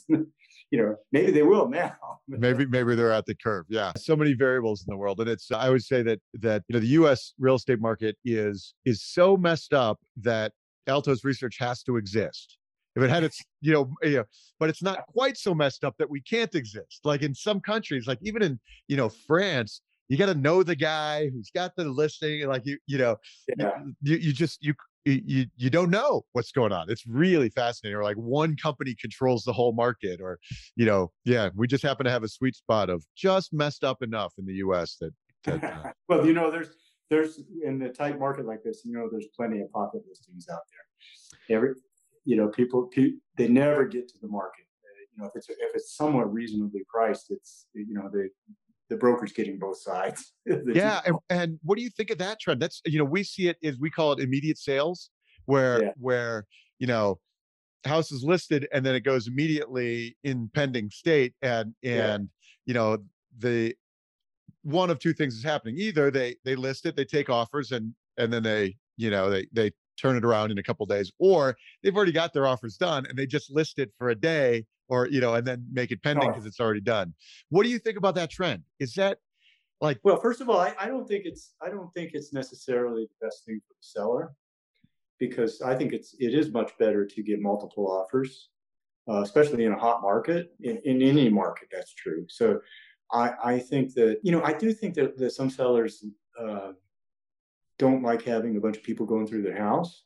[0.71, 1.95] you know, maybe they will now.
[2.28, 3.65] maybe maybe they're at the curve.
[3.69, 6.74] Yeah, so many variables in the world, and it's I would say that that you
[6.74, 7.34] know the U.S.
[7.38, 10.54] real estate market is is so messed up that
[10.88, 12.58] Altos research has to exist.
[12.95, 14.23] If it had its, you know, you know,
[14.60, 17.01] but it's not quite so messed up that we can't exist.
[17.03, 20.75] Like in some countries, like even in, you know, France, you got to know the
[20.75, 23.15] guy who's got the listing like you you know
[23.58, 23.71] yeah.
[24.01, 24.73] you, you just you
[25.05, 29.43] you you don't know what's going on it's really fascinating or like one company controls
[29.43, 30.39] the whole market or
[30.75, 34.01] you know yeah we just happen to have a sweet spot of just messed up
[34.01, 36.69] enough in the us that, that uh, well you know there's
[37.10, 40.62] there's in a tight market like this you know there's plenty of pocket listings out
[40.71, 41.73] there every
[42.26, 45.50] you know people, people they never get to the market uh, you know if it's
[45.50, 48.28] if it's somewhat reasonably priced it's you know they
[48.90, 50.34] the broker's getting both sides.
[50.46, 52.62] yeah, and, and, what do you think of that trend?
[52.62, 55.10] That's you know we see it as we call it immediate sales,
[55.46, 55.92] where yeah.
[55.98, 56.46] where
[56.80, 57.20] you know
[57.86, 62.66] house is listed and then it goes immediately in pending state, and and yeah.
[62.66, 62.98] you know
[63.40, 63.76] the
[64.64, 67.94] one of two things is happening: either they they list it, they take offers, and
[68.18, 71.55] and then they you know they they turn it around in a couple days, or
[71.84, 75.08] they've already got their offers done and they just list it for a day or
[75.08, 77.13] you know and then make it pending because it's already done.
[77.49, 78.63] What do you think about that trend?
[78.79, 79.17] Is that
[79.81, 83.03] like well first of all I, I don't think it's i don't think it's necessarily
[83.03, 84.34] the best thing for the seller
[85.19, 88.49] because i think it's it is much better to get multiple offers
[89.10, 92.25] uh, especially in a hot market in, in any market that's true.
[92.29, 92.60] So
[93.12, 96.03] i i think that you know i do think that, that some sellers
[96.41, 96.71] uh,
[97.78, 100.04] don't like having a bunch of people going through their house.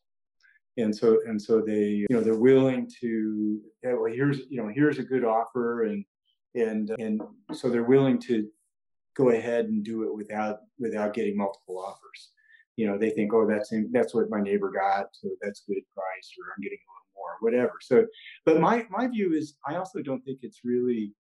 [0.78, 4.72] And so and so they you know they're willing to yeah, well here's you know
[4.74, 6.06] here's a good offer and
[6.56, 7.22] and and
[7.54, 8.48] so they're willing to
[9.16, 12.32] go ahead and do it without without getting multiple offers.
[12.78, 15.84] You know they think oh that's in, that's what my neighbor got so that's good
[15.94, 17.74] price or i'm getting a little more whatever.
[17.82, 18.06] So
[18.46, 21.14] but my my view is i also don't think it's really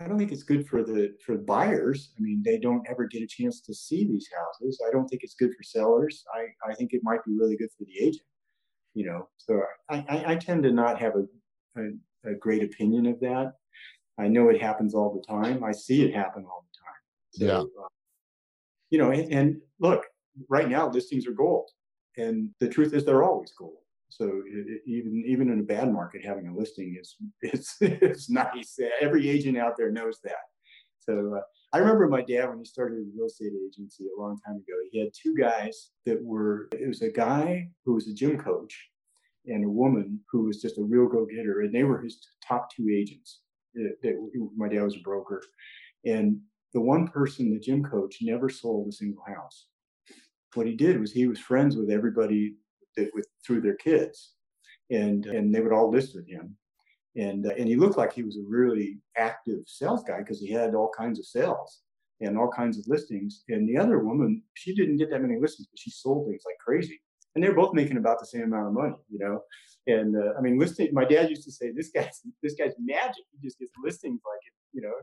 [0.00, 2.12] I don't think it's good for the for buyers.
[2.16, 4.80] I mean, they don't ever get a chance to see these houses.
[4.86, 6.24] I don't think it's good for sellers.
[6.34, 8.22] I, I think it might be really good for the agent.
[8.94, 13.06] You know, so I, I, I tend to not have a, a, a great opinion
[13.06, 13.54] of that.
[14.18, 15.62] I know it happens all the time.
[15.62, 17.00] I see it happen all the time.
[17.30, 17.82] So, yeah.
[17.82, 17.88] Uh,
[18.90, 20.06] you know, and, and look,
[20.48, 21.70] right now listings are gold,
[22.16, 23.78] and the truth is they're always gold.
[24.08, 28.78] So it, even even in a bad market, having a listing is it's it's nice.
[29.00, 30.46] Every agent out there knows that.
[31.00, 31.40] So uh,
[31.72, 34.74] I remember my dad when he started a real estate agency a long time ago.
[34.90, 36.68] He had two guys that were.
[36.72, 38.74] It was a guy who was a gym coach,
[39.46, 42.68] and a woman who was just a real go getter, and they were his top
[42.74, 43.40] two agents.
[43.74, 45.42] That, my dad was a broker,
[46.04, 46.40] and
[46.74, 49.66] the one person, the gym coach, never sold a single house.
[50.54, 52.54] What he did was he was friends with everybody
[52.98, 54.34] that with through their kids,
[54.90, 56.56] and and they would all list with him,
[57.16, 60.50] and uh, and he looked like he was a really active sales guy because he
[60.50, 61.82] had all kinds of sales
[62.20, 63.44] and all kinds of listings.
[63.48, 66.58] And the other woman, she didn't get that many listings, but she sold things like
[66.58, 67.00] crazy.
[67.34, 69.42] And they were both making about the same amount of money, you know.
[69.86, 70.92] And uh, I mean, listing.
[70.92, 73.24] My dad used to say, "This guy's this guy's magic.
[73.32, 74.94] He just gets listings like it, you know."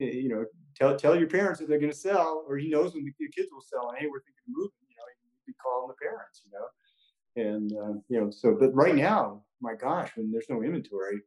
[0.00, 0.44] You know,
[0.76, 3.48] tell tell your parents that they're going to sell, or he knows when the, kids
[3.50, 3.88] will sell.
[3.88, 4.86] And hey, we're thinking of moving.
[4.88, 5.04] You know,
[5.46, 6.42] be calling the parents.
[6.44, 6.66] You know,
[7.38, 11.20] and uh, you know so but right now my gosh when there's no inventory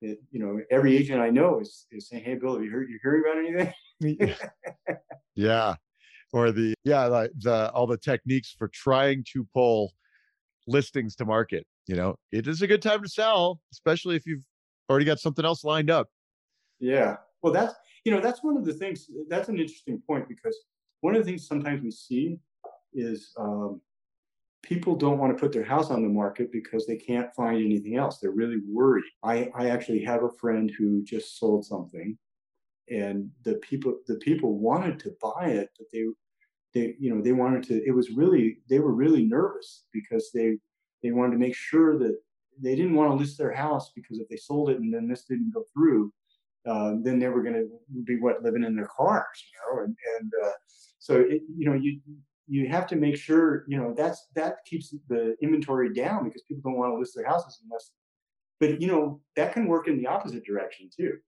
[0.00, 2.98] it, you know every agent i know is, is saying hey bill you heard you
[3.02, 3.74] hearing about anything?
[5.34, 5.76] Yeah.
[6.32, 9.92] Or the yeah like the all the techniques for trying to pull
[10.66, 12.16] listings to market you know?
[12.32, 14.44] It is a good time to sell especially if you've
[14.90, 16.08] already got something else lined up.
[16.80, 17.16] Yeah.
[17.42, 20.56] Well that's you know that's one of the things that's an interesting point because
[21.00, 22.38] one of the things sometimes we see
[22.92, 23.80] is um,
[24.62, 27.96] people don't want to put their house on the market because they can't find anything
[27.96, 28.18] else.
[28.18, 29.04] They're really worried.
[29.22, 32.18] I, I actually have a friend who just sold something
[32.90, 36.04] and the people the people wanted to buy it, but they
[36.74, 40.56] they you know they wanted to it was really they were really nervous because they
[41.02, 42.16] they wanted to make sure that
[42.60, 45.24] they didn't want to list their house because if they sold it and then this
[45.24, 46.12] didn't go through,
[46.66, 47.68] uh, then they were going to
[48.04, 50.52] be what living in their cars, you know, and and uh,
[50.98, 52.00] so it, you know you
[52.48, 56.70] you have to make sure you know that's that keeps the inventory down because people
[56.70, 57.92] don't want to list their houses unless
[58.60, 61.18] but you know that can work in the opposite direction too.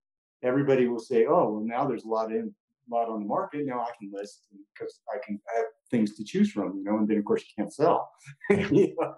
[0.43, 2.55] Everybody will say oh well now there's a lot in
[2.91, 3.67] lot on the market.
[3.67, 4.43] Now i can list
[4.75, 7.63] because i can have things to choose from you know and then of course you
[7.63, 8.11] can't sell.
[8.51, 9.15] You know?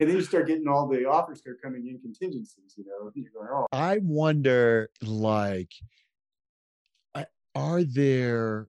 [0.00, 3.12] and then you start getting all the offers that are coming in contingencies you know
[3.14, 3.66] you're going oh.
[3.72, 5.70] I wonder like
[7.54, 8.68] are there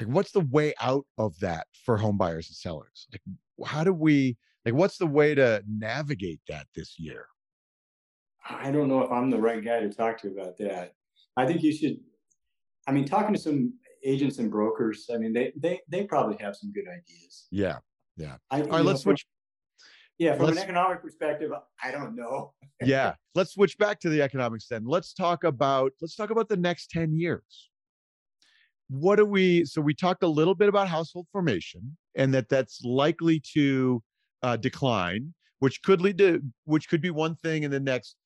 [0.00, 3.06] like what's the way out of that for home buyers and sellers?
[3.12, 3.22] Like
[3.66, 7.26] how do we like what's the way to navigate that this year?
[8.48, 10.94] I don't know if i'm the right guy to talk to about that.
[11.36, 11.98] I think you should
[12.86, 16.56] i mean talking to some agents and brokers i mean they they they probably have
[16.56, 17.46] some good ideas.
[17.50, 17.78] Yeah
[18.16, 18.36] yeah.
[18.50, 19.26] I, all right let's from, switch
[20.18, 21.52] yeah from let's, an economic perspective
[21.82, 22.52] i don't know.
[22.80, 24.84] Yeah let's switch back to the economics then.
[24.84, 27.70] Let's talk about let's talk about the next 10 years
[28.88, 32.82] what do we so we talked a little bit about household formation and that that's
[32.84, 34.02] likely to
[34.42, 38.16] uh, decline which could lead to which could be one thing in the next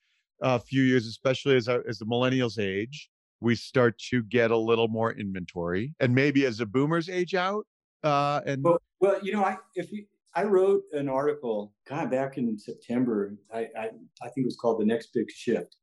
[0.42, 3.08] uh, few years especially as our, as the millennials age
[3.40, 7.64] we start to get a little more inventory and maybe as the boomers age out
[8.02, 12.38] uh, and well, well you know i if you I wrote an article, God, back
[12.38, 13.34] in September.
[13.52, 13.90] I, I,
[14.22, 15.74] I think it was called "The Next Big Shift,"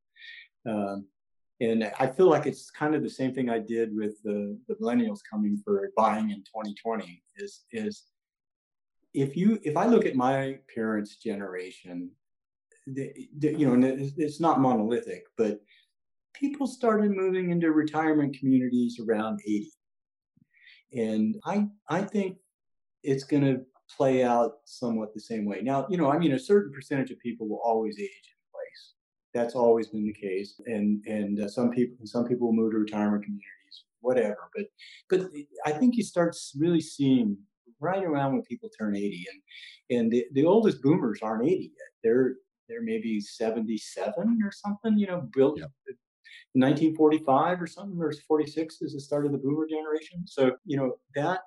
[0.65, 1.05] um,
[1.61, 4.75] and I feel like it's kind of the same thing I did with the, the
[4.75, 8.03] millennials coming for buying in 2020 is is
[9.13, 12.11] if you if I look at my parents' generation,
[12.87, 15.61] the, the, you know, it's not monolithic, but
[16.33, 19.71] people started moving into retirement communities around 80.
[20.93, 22.37] And I I think
[23.03, 23.61] it's going to
[23.95, 25.61] play out somewhat the same way.
[25.61, 28.34] Now, you know, I mean, a certain percentage of people will always age
[29.35, 30.59] that's always been the case.
[30.65, 34.49] And and uh, some people some people move to retirement communities, whatever.
[34.55, 34.65] But
[35.09, 35.29] but
[35.65, 37.37] I think you start really seeing
[37.79, 41.71] right around when people turn 80, and and the, the oldest boomers aren't 80 yet.
[42.03, 42.35] They're
[42.67, 44.97] they're maybe 77 or something.
[44.97, 45.59] You know, built.
[45.59, 45.69] Yep.
[46.53, 50.23] 1945 or something, or 46 is the start of the boomer generation.
[50.25, 51.41] So, you know, that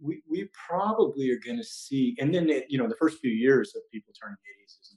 [0.00, 3.30] we, we probably are going to see, and then, it, you know, the first few
[3.30, 4.96] years of people turning 80s is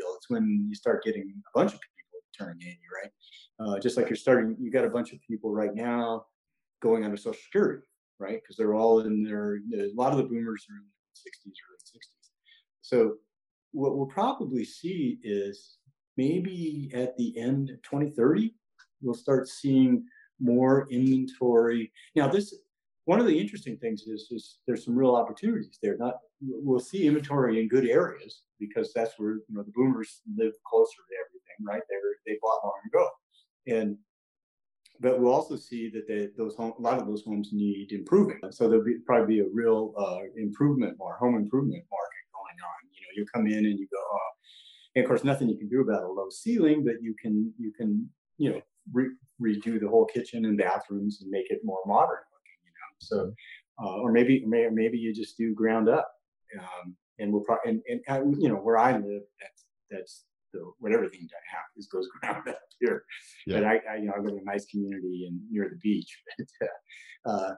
[0.00, 0.14] deal.
[0.16, 3.10] It's when you start getting a bunch of people turning 80, right?
[3.60, 6.24] Uh, just like you're starting, you got a bunch of people right now
[6.82, 7.82] going under Social Security,
[8.18, 8.40] right?
[8.42, 11.72] Because they're all in their, a lot of the boomers are in their 60s or
[11.72, 12.30] late 60s.
[12.80, 13.14] So
[13.72, 15.76] what we'll probably see is
[16.16, 18.54] maybe at the end of 2030,
[19.02, 20.04] we'll start seeing
[20.40, 21.92] more inventory.
[22.16, 22.54] Now, this
[23.04, 25.96] one of the interesting things is, is there's some real opportunities there.
[25.96, 30.52] Not we'll see inventory in good areas because that's where you know the boomers live
[30.66, 31.82] closer to everything, right?
[31.88, 33.08] They they bought long ago,
[33.66, 33.96] and
[35.00, 38.38] but we'll also see that they, those home, a lot of those homes need improving.
[38.50, 42.90] So there'll be probably be a real uh, improvement or home improvement market going on.
[42.92, 44.30] You know, you come in and you go, oh,
[44.94, 47.72] and of course, nothing you can do about a low ceiling, but you can you
[47.72, 48.60] can you know
[48.92, 52.58] re- redo the whole kitchen and bathrooms and make it more modern looking.
[52.64, 53.34] You know, so
[53.82, 56.12] uh, or maybe maybe you just do ground up,
[56.58, 60.60] um, and we'll probably and, and uh, you know where I live, that's that's the
[60.78, 63.04] what everything that happens goes ground up here.
[63.46, 63.60] Yeah.
[63.60, 66.18] But I, I, you know I live in a nice community and near the beach.
[67.22, 67.54] But, uh,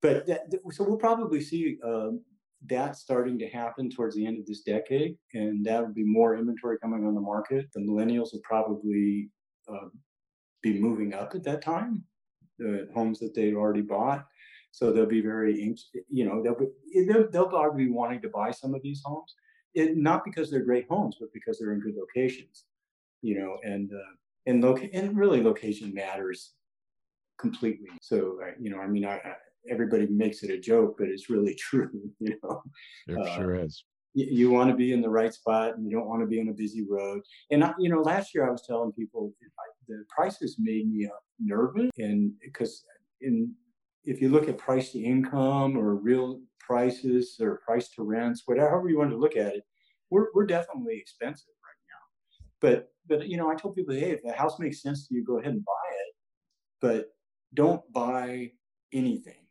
[0.00, 2.22] but that, so we'll probably see um,
[2.66, 6.36] that's starting to happen towards the end of this decade, and that would be more
[6.36, 7.66] inventory coming on the market.
[7.74, 9.30] The millennials will probably
[9.68, 9.88] uh,
[10.62, 12.02] be moving up at that time,
[12.58, 14.26] the homes that they've already bought.
[14.74, 15.72] So they'll be very,
[16.10, 16.66] you know, they'll be,
[17.06, 19.32] they'll, they'll probably be wanting to buy some of these homes,
[19.72, 22.64] it, not because they're great homes, but because they're in good locations,
[23.22, 24.14] you know, and uh,
[24.46, 26.54] and loc and really location matters
[27.38, 27.86] completely.
[28.02, 29.20] So you know, I mean, I,
[29.70, 31.92] everybody makes it a joke, but it's really true.
[32.18, 32.60] You know,
[33.06, 33.84] it uh, sure is.
[34.14, 36.40] You, you want to be in the right spot, and you don't want to be
[36.40, 37.22] on a busy road.
[37.52, 39.32] And I, you know, last year I was telling people
[39.86, 42.84] the prices made me uh, nervous, and because
[43.20, 43.54] in
[44.04, 48.88] if you look at price to income or real prices or price to rents, whatever
[48.88, 49.64] you want to look at it,
[50.10, 52.46] we're we're definitely expensive right now.
[52.60, 55.24] But but you know, I told people, hey, if the house makes sense to you,
[55.24, 55.72] go ahead and buy
[56.06, 56.14] it,
[56.80, 57.06] but
[57.54, 58.50] don't buy
[58.92, 59.44] anything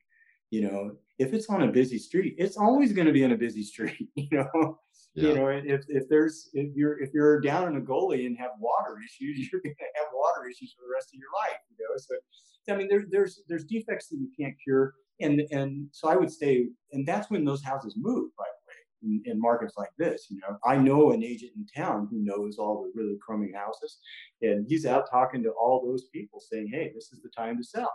[0.53, 3.35] you know, if it's on a busy street, it's always going to be on a
[3.35, 4.07] busy street.
[4.15, 4.77] You know,
[5.15, 5.29] yeah.
[5.29, 8.51] you know, if if there's if you're if you're down in a gully and have
[8.59, 11.59] water issues, you're going to have water issues for the rest of your life.
[11.69, 15.87] You know, so I mean, there's there's there's defects that you can't cure, and and
[15.91, 18.31] so I would say, and that's when those houses move.
[18.37, 21.65] By the way, in, in markets like this, you know, I know an agent in
[21.75, 23.99] town who knows all the really crummy houses,
[24.41, 27.63] and he's out talking to all those people, saying, "Hey, this is the time to
[27.63, 27.91] sell."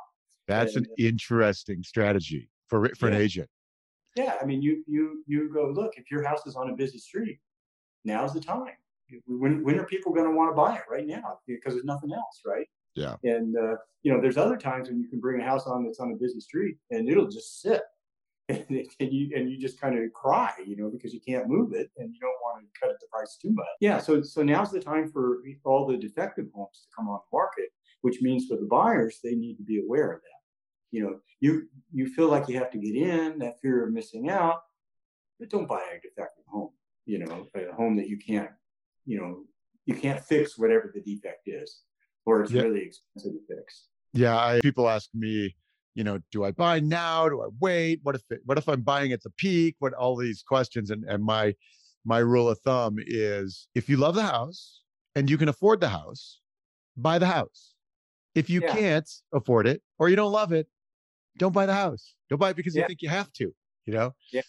[0.47, 3.17] That's and, an interesting strategy for for yeah.
[3.17, 3.51] an agent.
[4.17, 6.99] Yeah, I mean, you you you go look if your house is on a busy
[6.99, 7.39] street,
[8.05, 8.75] now's the time.
[9.27, 11.39] When when are people going to want to buy it right now?
[11.47, 12.67] Because there's nothing else, right?
[12.95, 13.15] Yeah.
[13.23, 16.01] And uh, you know, there's other times when you can bring a house on that's
[16.01, 17.83] on a busy street and it'll just sit,
[18.49, 21.73] and, and you and you just kind of cry, you know, because you can't move
[21.73, 23.67] it and you don't want to cut the price too much.
[23.81, 23.99] Yeah.
[23.99, 27.69] So so now's the time for all the defective homes to come on the market,
[28.01, 30.38] which means for the buyers they need to be aware of that
[30.91, 34.29] you know you you feel like you have to get in that fear of missing
[34.29, 34.63] out
[35.39, 36.71] but don't buy a defective home
[37.07, 38.51] you know a home that you can't
[39.07, 39.45] you know
[39.87, 41.81] you can't fix whatever the defect is
[42.27, 42.63] or it's yeah.
[42.63, 43.87] really expensive to fix.
[44.13, 45.55] Yeah I, people ask me
[45.95, 47.29] you know do i buy now?
[47.29, 48.01] Do i wait?
[48.03, 49.77] What if it, what if i'm buying at the peak?
[49.79, 51.55] What all these questions and and my
[52.05, 54.83] my rule of thumb is if you love the house
[55.15, 56.41] and you can afford the house
[56.99, 57.75] buy the house.
[58.35, 58.75] If you yeah.
[58.75, 60.69] can't afford it or you don't love it
[61.39, 62.15] don't buy the house.
[62.29, 62.83] Don't buy it because yeah.
[62.83, 63.53] you think you have to,
[63.87, 64.13] you know?
[64.33, 64.43] Yeah.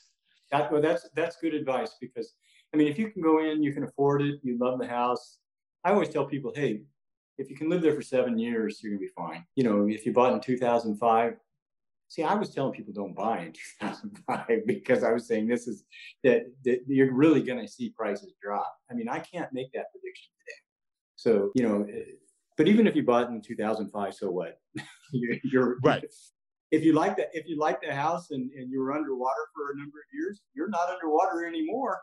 [0.51, 2.33] That, well, that's, that's good advice because,
[2.73, 5.37] I mean, if you can go in, you can afford it, you love the house.
[5.83, 6.81] I always tell people, hey,
[7.37, 9.45] if you can live there for seven years, you're going to be fine.
[9.55, 11.33] You know, if you bought in 2005,
[12.09, 15.85] see, I was telling people don't buy in 2005 because I was saying this is
[16.23, 18.73] that, that you're really going to see prices drop.
[18.91, 20.59] I mean, I can't make that prediction today.
[21.15, 22.15] So, you know, eh,
[22.57, 24.59] but even if you bought in 2005, so what?
[25.43, 26.03] you're right
[26.71, 29.71] if you like that, if you like the house and, and you were underwater for
[29.73, 31.99] a number of years, you're not underwater anymore.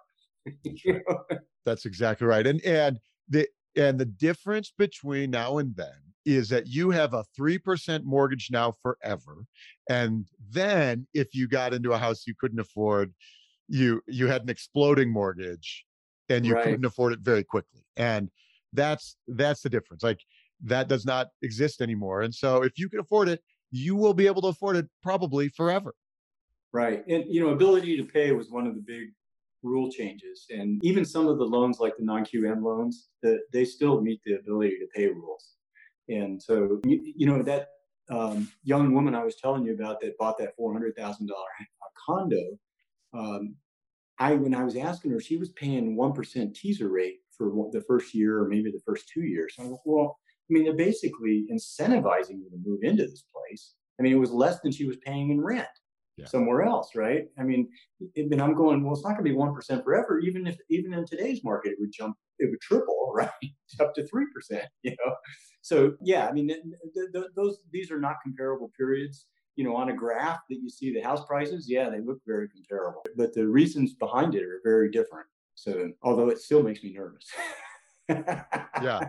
[1.65, 2.47] That's exactly right.
[2.47, 2.99] And and
[3.29, 8.49] the and the difference between now and then is that you have a 3% mortgage
[8.51, 9.45] now forever.
[9.89, 13.13] And then if you got into a house you couldn't afford,
[13.69, 15.85] you you had an exploding mortgage
[16.29, 16.65] and you right.
[16.65, 17.83] couldn't afford it very quickly.
[17.97, 18.31] And
[18.73, 20.03] that's that's the difference.
[20.03, 20.21] Like
[20.65, 22.23] that does not exist anymore.
[22.23, 23.41] And so if you can afford it,
[23.71, 25.95] you will be able to afford it probably forever.
[26.73, 27.07] Right.
[27.09, 29.09] And, you know, ability to pay was one of the big
[29.63, 30.47] rule changes.
[30.51, 34.21] And even some of the loans, like the non QM loans, that they still meet
[34.25, 35.55] the ability to pay rules.
[36.09, 37.69] And so, you, you know, that
[38.11, 41.29] um, young woman I was telling you about that bought that $400,000
[42.07, 42.59] condo,
[43.13, 43.57] um,
[44.19, 48.15] I, when I was asking her, she was paying 1% teaser rate for the first
[48.15, 49.55] year or maybe the first two years.
[49.59, 50.19] I go, well,
[50.49, 53.75] I mean, they're basically incentivizing you to move into this place.
[53.99, 55.67] I mean, it was less than she was paying in rent.
[56.17, 56.27] yeah.
[56.27, 57.25] somewhere else, right?
[57.39, 57.69] I mean,
[58.17, 60.19] and I'm going, well, it's not going to be one percent forever.
[60.21, 63.31] Even if even in today's market, it would jump, it would triple, right,
[63.81, 64.67] up to three percent.
[64.83, 65.15] You know,
[65.63, 69.27] so yeah, I mean, th- th- those these are not comparable periods.
[69.57, 72.49] You know, on a graph that you see the house prices, yeah, they look very
[72.49, 75.27] comparable, but the reasons behind it are very different.
[75.55, 77.27] So, although it still makes me nervous.
[78.83, 79.09] yeah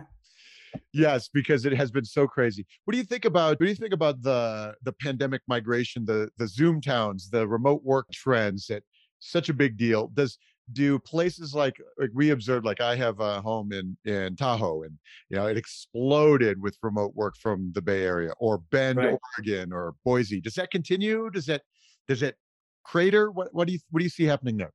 [0.92, 2.66] yes, because it has been so crazy.
[2.84, 3.50] What do you think about?
[3.50, 7.82] What do you think about the the pandemic migration, the the Zoom towns, the remote
[7.84, 8.66] work trends?
[8.66, 8.82] That
[9.20, 10.08] such a big deal.
[10.08, 10.38] Does
[10.72, 12.64] do places like like we observed?
[12.64, 14.98] Like I have a home in in Tahoe, and
[15.30, 19.18] you know it exploded with remote work from the Bay Area or Bend, right.
[19.38, 20.40] Oregon, or Boise.
[20.40, 21.30] Does that continue?
[21.30, 21.62] Does that
[22.06, 22.36] does it
[22.84, 23.30] crater?
[23.30, 24.72] What what do you what do you see happening there?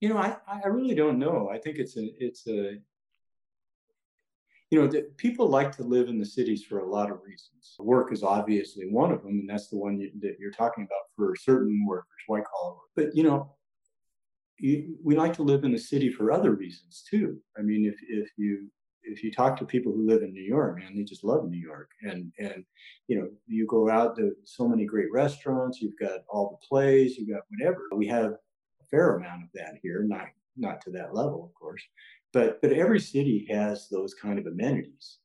[0.00, 1.48] You know, I, I really don't know.
[1.50, 2.78] I think it's a it's a
[4.74, 7.76] you know, the, people like to live in the cities for a lot of reasons.
[7.78, 11.02] Work is obviously one of them, and that's the one you, that you're talking about
[11.14, 12.90] for certain workers, white collar work.
[12.96, 13.52] But you know,
[14.58, 17.38] you, we like to live in the city for other reasons too.
[17.56, 18.66] I mean, if if you
[19.04, 21.56] if you talk to people who live in New York, man, they just love New
[21.56, 21.90] York.
[22.02, 22.64] And and
[23.06, 25.80] you know, you go out to so many great restaurants.
[25.80, 27.16] You've got all the plays.
[27.16, 27.82] You've got whatever.
[27.94, 31.82] We have a fair amount of that here, not not to that level, of course.
[32.34, 35.18] But but every city has those kind of amenities.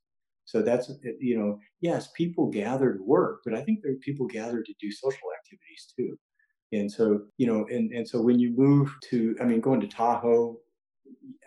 [0.46, 4.28] So that's you know, yes, people gather to work, but I think there are people
[4.28, 6.18] gather to do social activities too.
[6.72, 9.88] And so, you know, and, and so when you move to, I mean, going to
[9.88, 10.58] Tahoe,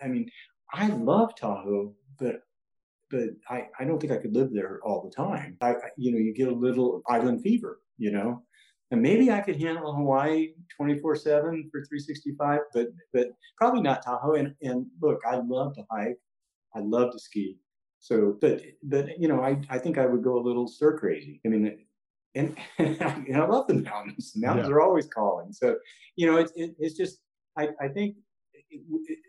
[0.01, 0.29] I mean,
[0.73, 2.41] I love Tahoe, but
[3.09, 5.55] but I, I don't think I could live there all the time.
[5.61, 8.43] I, you know, you get a little island fever, you know,
[8.91, 14.35] and maybe I could handle Hawaii 24 7 for 365, but but probably not Tahoe.
[14.35, 16.17] And, and look, I love to hike,
[16.75, 17.57] I love to ski.
[17.99, 21.39] So, but but you know, I, I think I would go a little stir crazy.
[21.45, 21.85] I mean,
[22.35, 24.33] and, and I love the mountains.
[24.33, 24.75] The mountains yeah.
[24.75, 25.51] are always calling.
[25.53, 25.77] So,
[26.15, 27.19] you know, it's it, it's just
[27.57, 28.15] I I think.
[28.53, 29.19] It, it,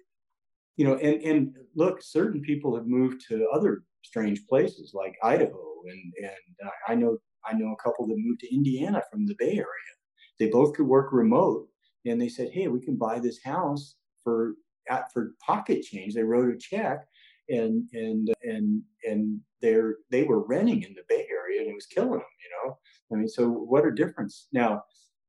[0.76, 5.82] you know, and and look, certain people have moved to other strange places like Idaho,
[5.86, 9.36] and and uh, I know I know a couple that moved to Indiana from the
[9.38, 9.94] Bay Area.
[10.38, 11.68] They both could work remote,
[12.06, 14.54] and they said, "Hey, we can buy this house for
[14.90, 17.06] at, for pocket change." They wrote a check,
[17.48, 21.86] and and and and they're they were renting in the Bay Area, and it was
[21.86, 22.20] killing them.
[22.20, 22.78] You know,
[23.12, 24.82] I mean, so what a difference now.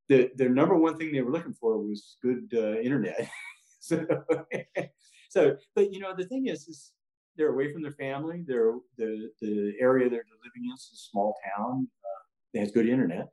[0.08, 3.28] The, the number one thing they were looking for was good uh, internet.
[3.80, 4.06] so,
[5.30, 6.92] so, but you know, the thing is, is
[7.38, 8.44] they're away from their family.
[8.46, 11.88] They're the the area they're living in is a small town.
[12.56, 13.28] Has good internet,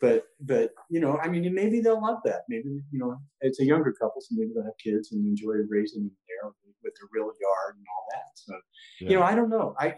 [0.00, 2.42] but but you know, I mean, maybe they'll love that.
[2.48, 6.04] Maybe you know, it's a younger couple, so maybe they'll have kids and enjoy raising
[6.04, 6.50] them there
[6.82, 8.30] with their real yard and all that.
[8.34, 8.54] So,
[9.00, 9.08] yeah.
[9.10, 9.74] you know, I don't know.
[9.78, 9.94] I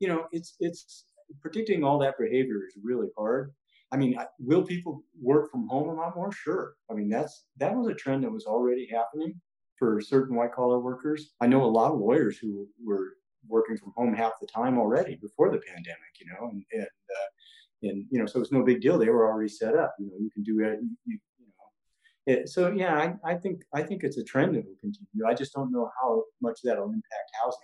[0.00, 1.04] you know, it's it's
[1.40, 3.52] predicting all that behavior is really hard.
[3.92, 6.32] I mean, will people work from home a lot more?
[6.32, 6.74] Sure.
[6.90, 9.40] I mean, that's that was a trend that was already happening
[9.78, 11.32] for certain white collar workers.
[11.40, 13.14] I know a lot of lawyers who were
[13.48, 16.86] working from home half the time already before the pandemic, you know, and, and,
[17.82, 18.98] and you know, so it's no big deal.
[18.98, 19.94] They were already set up.
[19.98, 20.78] You know, you can do it.
[20.80, 24.54] You, you, you know, it, so yeah, I, I think I think it's a trend
[24.54, 25.26] that will continue.
[25.26, 27.60] I just don't know how much that'll impact housing.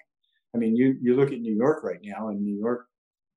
[0.54, 2.86] I mean, you you look at New York right now, and New York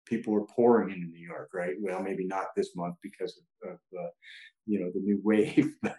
[0.06, 1.76] people are pouring into New York, right?
[1.80, 4.10] Well, maybe not this month because of, of uh,
[4.66, 5.98] you know the new wave, but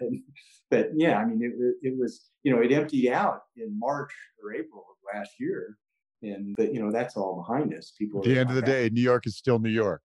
[0.70, 4.12] but yeah, I mean it, it was you know it emptied out in March
[4.42, 5.78] or April of last year,
[6.22, 7.92] and but you know that's all behind us.
[7.98, 8.20] People.
[8.20, 10.02] At the end of the day, New York is still New York.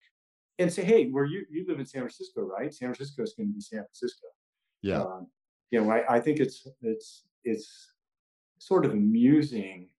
[0.59, 2.73] And say, hey, where you you live in San Francisco, right?
[2.73, 4.27] San Francisco is going to be San Francisco.
[4.81, 5.01] Yeah.
[5.01, 5.27] Um,
[5.71, 7.91] you know, I, I think it's it's it's
[8.57, 9.89] sort of amusing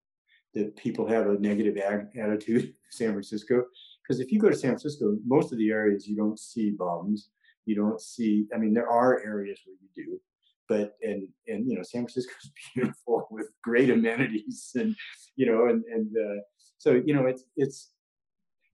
[0.54, 3.64] that people have a negative ag- attitude San Francisco
[4.02, 7.30] because if you go to San Francisco, most of the areas you don't see bums.
[7.66, 8.46] You don't see.
[8.54, 10.20] I mean, there are areas where you do,
[10.68, 14.96] but and and you know, San Francisco is beautiful with great amenities, and
[15.36, 16.40] you know, and and uh,
[16.78, 17.90] so you know, it's it's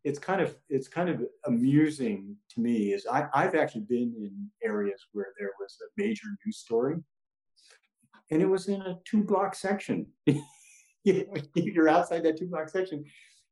[0.04, 4.50] it's kind of it's kind of amusing to me is I, I've actually been in
[4.62, 6.96] areas where there was a major news story
[8.30, 10.06] and it was in a two block section.
[10.26, 10.42] you
[11.04, 13.04] know, you're outside that two block section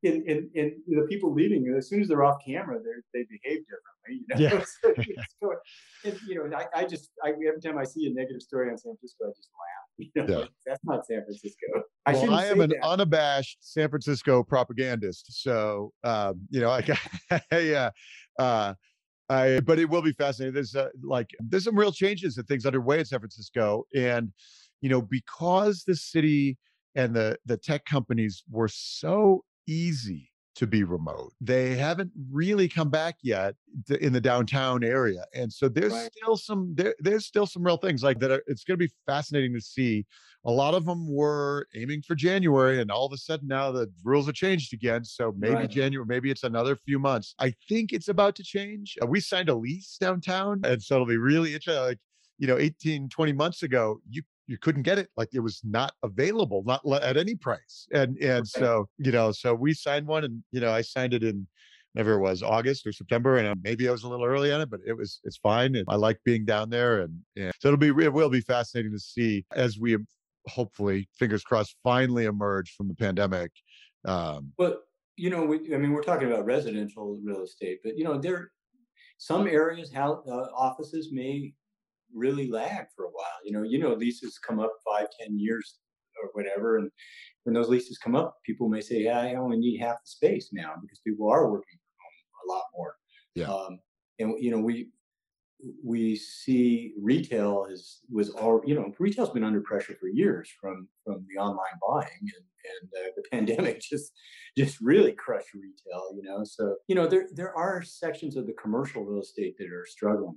[0.04, 3.60] and, and, and the people leaving, as soon as they're off camera, they they behave
[3.66, 3.92] differently.
[4.08, 4.36] You know?
[4.38, 5.14] Yeah.
[5.42, 5.54] so,
[6.04, 8.78] and, you know, I, I just I, every time I see a negative story on
[8.78, 9.68] San Francisco, I just laugh.
[9.98, 10.40] You know?
[10.40, 10.44] yeah.
[10.66, 11.66] That's not San Francisco.
[12.06, 12.84] I, well, I am an that.
[12.84, 16.70] unabashed San Francisco propagandist, so um, you know,
[17.30, 17.90] I, yeah.
[18.38, 18.74] Uh,
[19.28, 20.54] I, but it will be fascinating.
[20.54, 24.32] There's uh, like there's some real changes and things underway in San Francisco, and
[24.80, 26.58] you know because the city
[26.94, 31.32] and the the tech companies were so easy to be remote.
[31.40, 33.54] They haven't really come back yet
[34.00, 35.24] in the downtown area.
[35.34, 36.10] And so there's right.
[36.12, 38.92] still some there, there's still some real things like that are, it's going to be
[39.06, 40.04] fascinating to see.
[40.44, 43.90] A lot of them were aiming for January and all of a sudden now the
[44.04, 45.04] rules have changed again.
[45.04, 45.70] So maybe right.
[45.70, 47.34] January, maybe it's another few months.
[47.38, 48.98] I think it's about to change.
[49.02, 51.82] Uh, we signed a lease downtown and so it'll be really interesting.
[51.82, 51.98] Like,
[52.38, 55.92] you know, 18, 20 months ago, you you couldn't get it like it was not
[56.02, 58.44] available not at any price and and okay.
[58.44, 61.46] so you know so we signed one and you know i signed it in
[61.94, 64.70] never it was august or september and maybe i was a little early on it
[64.70, 67.78] but it was it's fine and i like being down there and, and so it'll
[67.78, 69.96] be it will be fascinating to see as we
[70.48, 73.52] hopefully fingers crossed finally emerge from the pandemic
[74.06, 74.82] um but
[75.16, 78.50] you know we, i mean we're talking about residential real estate but you know there
[79.18, 81.54] some areas how uh, offices may
[82.14, 83.38] really lag for a while.
[83.44, 85.78] You know, you know, leases come up five, ten years
[86.22, 86.90] or whatever, and
[87.44, 90.50] when those leases come up, people may say, "Yeah, I only need half the space
[90.52, 92.96] now because people are working from home a lot more."
[93.34, 93.52] Yeah.
[93.52, 93.78] Um,
[94.18, 94.90] and you know, we
[95.84, 100.88] we see retail is was all you know retail's been under pressure for years from
[101.04, 104.12] from the online buying and and uh, the pandemic just
[104.56, 108.54] just really crushed retail you know so you know there there are sections of the
[108.54, 110.36] commercial real estate that are struggling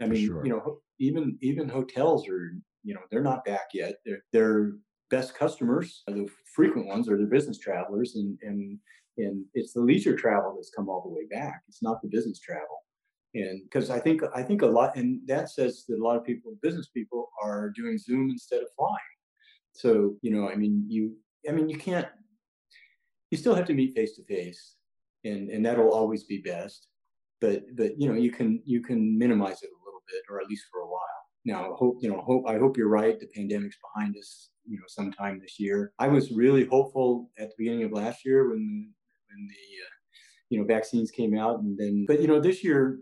[0.00, 0.44] I mean, sure.
[0.44, 2.52] you know, even even hotels are,
[2.84, 3.96] you know, they're not back yet.
[4.04, 4.72] They're their
[5.10, 8.78] best customers, the frequent ones, are the business travelers, and and
[9.18, 11.62] and it's the leisure travel that's come all the way back.
[11.68, 12.84] It's not the business travel,
[13.34, 16.24] and because I think I think a lot, and that says that a lot of
[16.24, 18.96] people, business people, are doing Zoom instead of flying.
[19.72, 21.14] So you know, I mean, you,
[21.48, 22.08] I mean, you can't.
[23.30, 24.76] You still have to meet face to face,
[25.24, 26.88] and and that'll always be best.
[27.40, 29.70] But but you know, you can you can minimize it
[30.08, 31.26] bit, or at least for a while.
[31.46, 32.20] Now, hope you know.
[32.20, 33.18] Hope I hope you're right.
[33.18, 34.50] The pandemic's behind us.
[34.64, 35.92] You know, sometime this year.
[36.00, 38.92] I was really hopeful at the beginning of last year when
[39.28, 39.94] when the uh,
[40.50, 42.98] you know vaccines came out, and then but you know this year,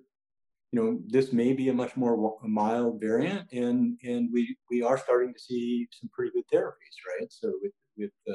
[0.73, 4.99] you know this may be a much more mild variant, and and we we are
[4.99, 7.33] starting to see some pretty good therapies, right?
[7.33, 8.35] So with with uh,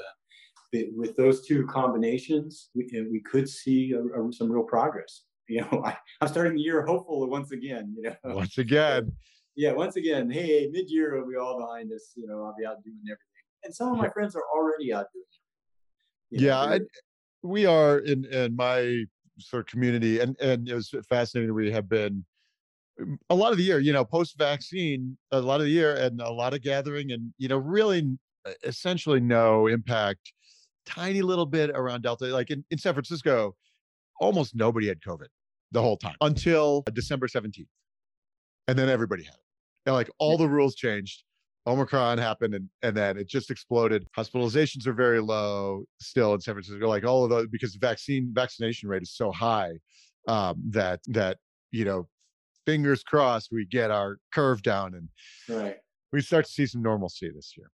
[0.96, 5.82] with those two combinations, we, we could see a, a, some real progress you know,
[5.86, 8.16] I, I'm starting the year hopeful once again, you know.
[8.36, 9.12] Once again.
[9.56, 12.66] yeah, once again, hey, mid year will be all behind us, you know, I'll be
[12.66, 13.26] out doing everything.
[13.64, 15.26] And some of my friends are already out doing
[16.32, 16.42] it.
[16.42, 16.80] Yeah, I,
[17.42, 19.04] we are in in my
[19.40, 22.26] sort of community and and it was fascinating we have been
[23.30, 26.22] a lot of the year, you know, post vaccine, a lot of the year and
[26.22, 28.18] a lot of gathering and you know, really
[28.64, 30.34] essentially no impact
[30.86, 32.26] tiny little bit around Delta.
[32.26, 33.56] Like in, in San Francisco,
[34.20, 35.28] almost nobody had COVID
[35.72, 37.68] the whole time until December 17th.
[38.68, 39.40] And then everybody had it.
[39.86, 41.24] And like all the rules changed.
[41.68, 44.08] Omicron happened and, and then it just exploded.
[44.18, 46.88] Hospitalizations are very low still in San Francisco.
[46.88, 49.74] Like all of those because the vaccine vaccination rate is so high
[50.28, 51.38] um, that that
[51.72, 52.08] you know,
[52.66, 55.10] fingers crossed we get our curve down and
[55.58, 55.78] right.
[56.12, 57.72] we start to see some normalcy this year.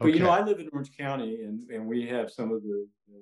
[0.00, 0.10] Okay.
[0.10, 2.86] But you know, I live in Orange County and, and we have some of the,
[3.08, 3.20] the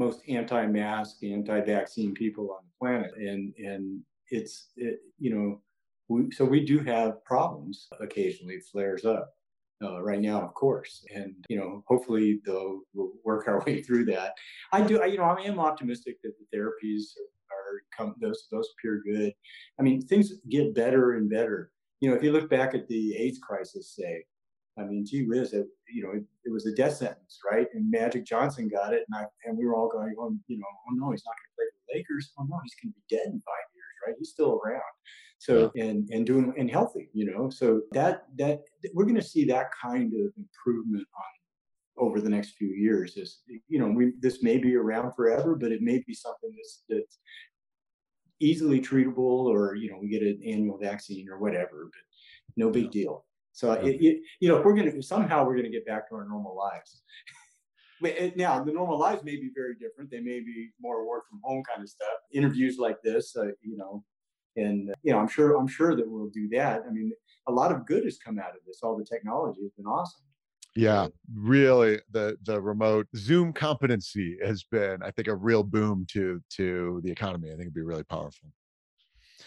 [0.00, 5.60] most anti-mask, anti-vaccine people on the planet, and and it's it, you know,
[6.08, 8.58] we, so we do have problems occasionally.
[8.72, 9.30] flares up.
[9.82, 14.04] Uh, right now, of course, and you know, hopefully they'll we'll work our way through
[14.04, 14.34] that.
[14.72, 17.02] I do, I, you know, I am optimistic that the therapies
[17.50, 19.32] are come those those appear good.
[19.78, 21.72] I mean, things get better and better.
[22.00, 24.24] You know, if you look back at the AIDS crisis, say,
[24.80, 27.66] I mean, gee whiz, it, you know, it, it, was a death sentence, right?
[27.74, 30.66] And Magic Johnson got it, and I and we were all going, oh, you know,
[30.66, 32.32] oh no, he's not going to play for the Lakers.
[32.38, 34.16] Oh no, he's going to be dead in five years, right?
[34.18, 34.82] He's still around.
[35.38, 35.84] So yeah.
[35.84, 37.50] and and doing and healthy, you know.
[37.50, 38.62] So that that
[38.94, 43.16] we're going to see that kind of improvement on over the next few years.
[43.16, 46.82] Is you know, we this may be around forever, but it may be something that's
[46.88, 47.18] that's
[48.40, 52.02] easily treatable, or you know, we get an annual vaccine or whatever, but
[52.56, 53.02] no big yeah.
[53.02, 53.24] deal.
[53.52, 56.26] So it, it, you know, if we're gonna somehow we're gonna get back to our
[56.26, 57.02] normal lives.
[58.36, 60.10] now the normal lives may be very different.
[60.10, 62.08] They may be more work from home kind of stuff.
[62.32, 64.04] Interviews like this, uh, you know,
[64.56, 66.82] and uh, you know, I'm sure I'm sure that we'll do that.
[66.88, 67.12] I mean,
[67.48, 68.80] a lot of good has come out of this.
[68.82, 70.22] All the technology has been awesome.
[70.76, 76.40] Yeah, really the the remote Zoom competency has been, I think, a real boom to
[76.56, 77.48] to the economy.
[77.48, 78.50] I think it'd be really powerful.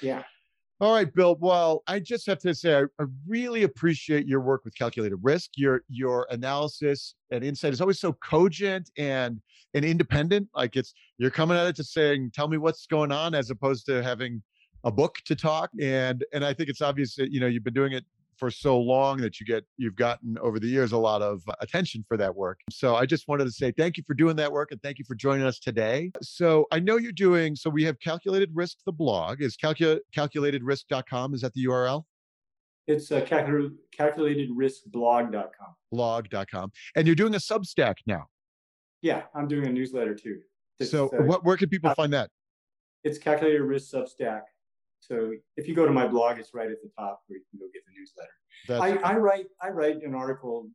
[0.02, 0.24] Yeah.
[0.84, 1.38] All right, Bill.
[1.40, 5.52] Well, I just have to say, I, I, really appreciate your work with calculated risk.
[5.56, 9.40] Your your analysis and insight is always so cogent and
[9.76, 10.50] and independent.
[10.54, 13.86] Like it's you're coming at it to saying, "Tell me what's going on," as opposed
[13.86, 14.44] to having
[14.84, 15.70] a book to talk.
[15.80, 18.04] And and I think it's obvious that you know you've been doing it
[18.38, 22.04] for so long that you get you've gotten over the years a lot of attention
[22.08, 22.60] for that work.
[22.70, 25.06] So I just wanted to say thank you for doing that work and thank you
[25.06, 26.12] for joining us today.
[26.22, 31.34] So I know you're doing so we have calculated risk the blog is calcul- calculatedrisk.com
[31.34, 32.04] is that the URL?
[32.88, 35.76] It's uh, calcul- calculatedriskblog.com.
[35.92, 36.72] Blog.com.
[36.96, 38.28] And you're doing a Substack now.
[39.02, 40.40] Yeah, I'm doing a newsletter too.
[40.80, 42.30] It's, so uh, what where can people uh, find that?
[43.04, 44.42] It's calculated risk Substack.
[45.08, 47.60] So if you go to my blog, it's right at the top where you can
[47.60, 49.02] go get the newsletter.
[49.04, 50.70] I, I, write I write an article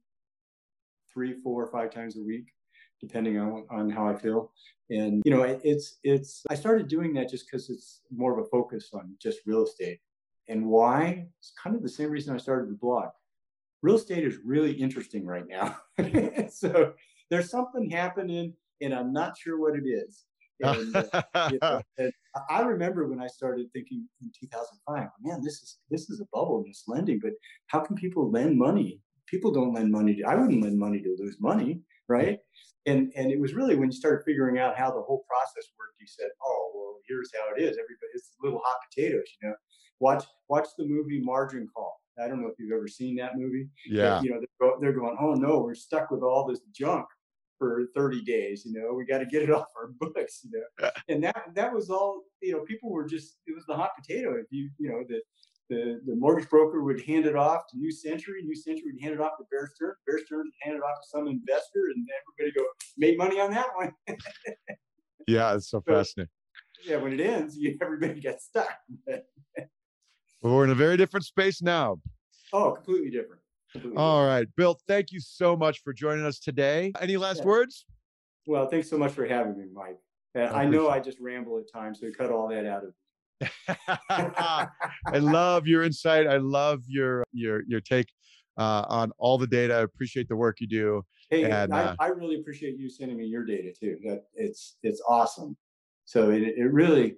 [1.12, 2.52] three, four, or five times a week,
[3.00, 4.52] depending on, on how I feel.
[4.90, 8.44] And you know, it, it's it's I started doing that just because it's more of
[8.44, 10.00] a focus on just real estate.
[10.48, 11.26] And why?
[11.40, 13.08] It's kind of the same reason I started the blog.
[13.82, 15.76] Real estate is really interesting right now.
[16.50, 16.94] so
[17.30, 20.24] there's something happening, and I'm not sure what it is.
[20.60, 22.12] And, uh, you know, and
[22.50, 26.64] I remember when I started thinking in 2005, man, this is this is a bubble,
[26.66, 27.20] this lending.
[27.22, 27.32] But
[27.68, 29.00] how can people lend money?
[29.26, 30.16] People don't lend money.
[30.16, 32.38] To, I wouldn't lend money to lose money, right?
[32.86, 36.00] And and it was really when you started figuring out how the whole process worked,
[36.00, 37.70] you said, oh well, here's how it is.
[37.70, 39.54] Everybody, it's little hot potatoes, you know.
[40.00, 42.00] Watch watch the movie Margin Call.
[42.22, 43.68] I don't know if you've ever seen that movie.
[43.88, 44.16] Yeah.
[44.16, 47.06] But, you know, they're, they're going, oh no, we're stuck with all this junk
[47.58, 50.90] for 30 days you know we got to get it off our books you know
[51.08, 54.34] and that that was all you know people were just it was the hot potato
[54.36, 55.20] if you you know the
[55.68, 58.42] the, the mortgage broker would hand it off to New Century.
[58.42, 59.98] New Century would hand it off to Bear Stearns.
[60.06, 62.06] Bear Stearns would hand it off to some investor, and
[62.38, 62.64] everybody go
[62.96, 63.92] made money on that one.
[65.26, 66.30] yeah, it's so, so fascinating.
[66.84, 68.78] Yeah, when it ends, you, everybody gets stuck.
[69.06, 69.22] well,
[70.42, 72.00] we're in a very different space now.
[72.52, 73.42] Oh, completely different.
[73.96, 76.92] All right, Bill, thank you so much for joining us today.
[77.00, 77.46] Any last yeah.
[77.46, 77.84] words?
[78.46, 79.98] Well, thanks so much for having me, Mike.
[80.34, 82.94] I, I know I just ramble at times, so cut all that out of
[84.08, 86.26] I love your insight.
[86.26, 88.08] I love your your your take
[88.56, 89.74] uh, on all the data.
[89.74, 91.02] I appreciate the work you do.
[91.30, 93.98] Hey, and, I, uh, I, really appreciate you sending me your data too.
[94.04, 95.56] That it's it's awesome.
[96.04, 97.16] So it, it really,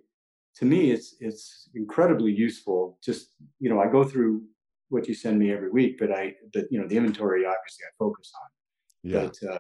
[0.57, 2.99] to me, it's it's incredibly useful.
[3.03, 3.29] Just
[3.59, 4.43] you know, I go through
[4.91, 7.91] what you send me every week, but I, but you know, the inventory obviously I
[7.99, 9.11] focus on.
[9.11, 9.27] Yeah.
[9.27, 9.59] But, uh,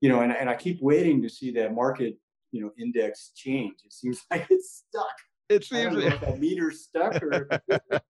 [0.00, 2.16] you know, and, and I keep waiting to see that market,
[2.52, 3.76] you know, index change.
[3.84, 5.06] It seems like it's stuck.
[5.48, 7.48] It seems like that meter stuck or.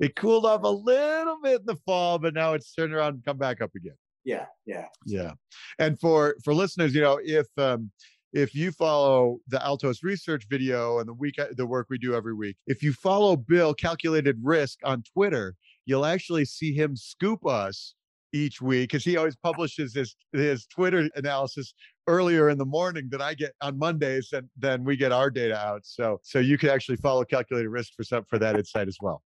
[0.00, 3.24] it cooled off a little bit in the fall, but now it's turned around and
[3.24, 3.96] come back up again.
[4.24, 5.32] Yeah, yeah, yeah.
[5.78, 7.90] And for for listeners, you know, if um,
[8.34, 12.14] if you follow the Altos research video and the week uh, the work we do
[12.14, 15.54] every week, if you follow Bill Calculated Risk on Twitter,
[15.86, 17.94] you'll actually see him scoop us
[18.32, 21.74] each week because he always publishes his his Twitter analysis
[22.08, 25.56] earlier in the morning than I get on Mondays, and then we get our data
[25.56, 25.82] out.
[25.84, 29.22] So so you can actually follow Calculated Risk for some for that insight as well.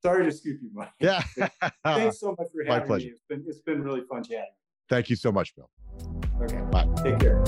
[0.00, 0.90] Sorry to scoop you, Mike.
[1.00, 1.22] Yeah.
[1.84, 3.06] Thanks so much for having My pleasure.
[3.06, 3.10] me.
[3.10, 4.44] It's been it's been really fun chatting.
[4.88, 5.68] Thank you so much, Bill.
[6.40, 6.62] Okay.
[6.70, 6.88] Bye.
[7.02, 7.44] Take care.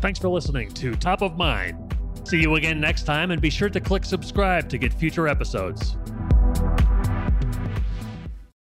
[0.00, 1.92] Thanks for listening to Top of Mind.
[2.22, 5.96] See you again next time, and be sure to click subscribe to get future episodes.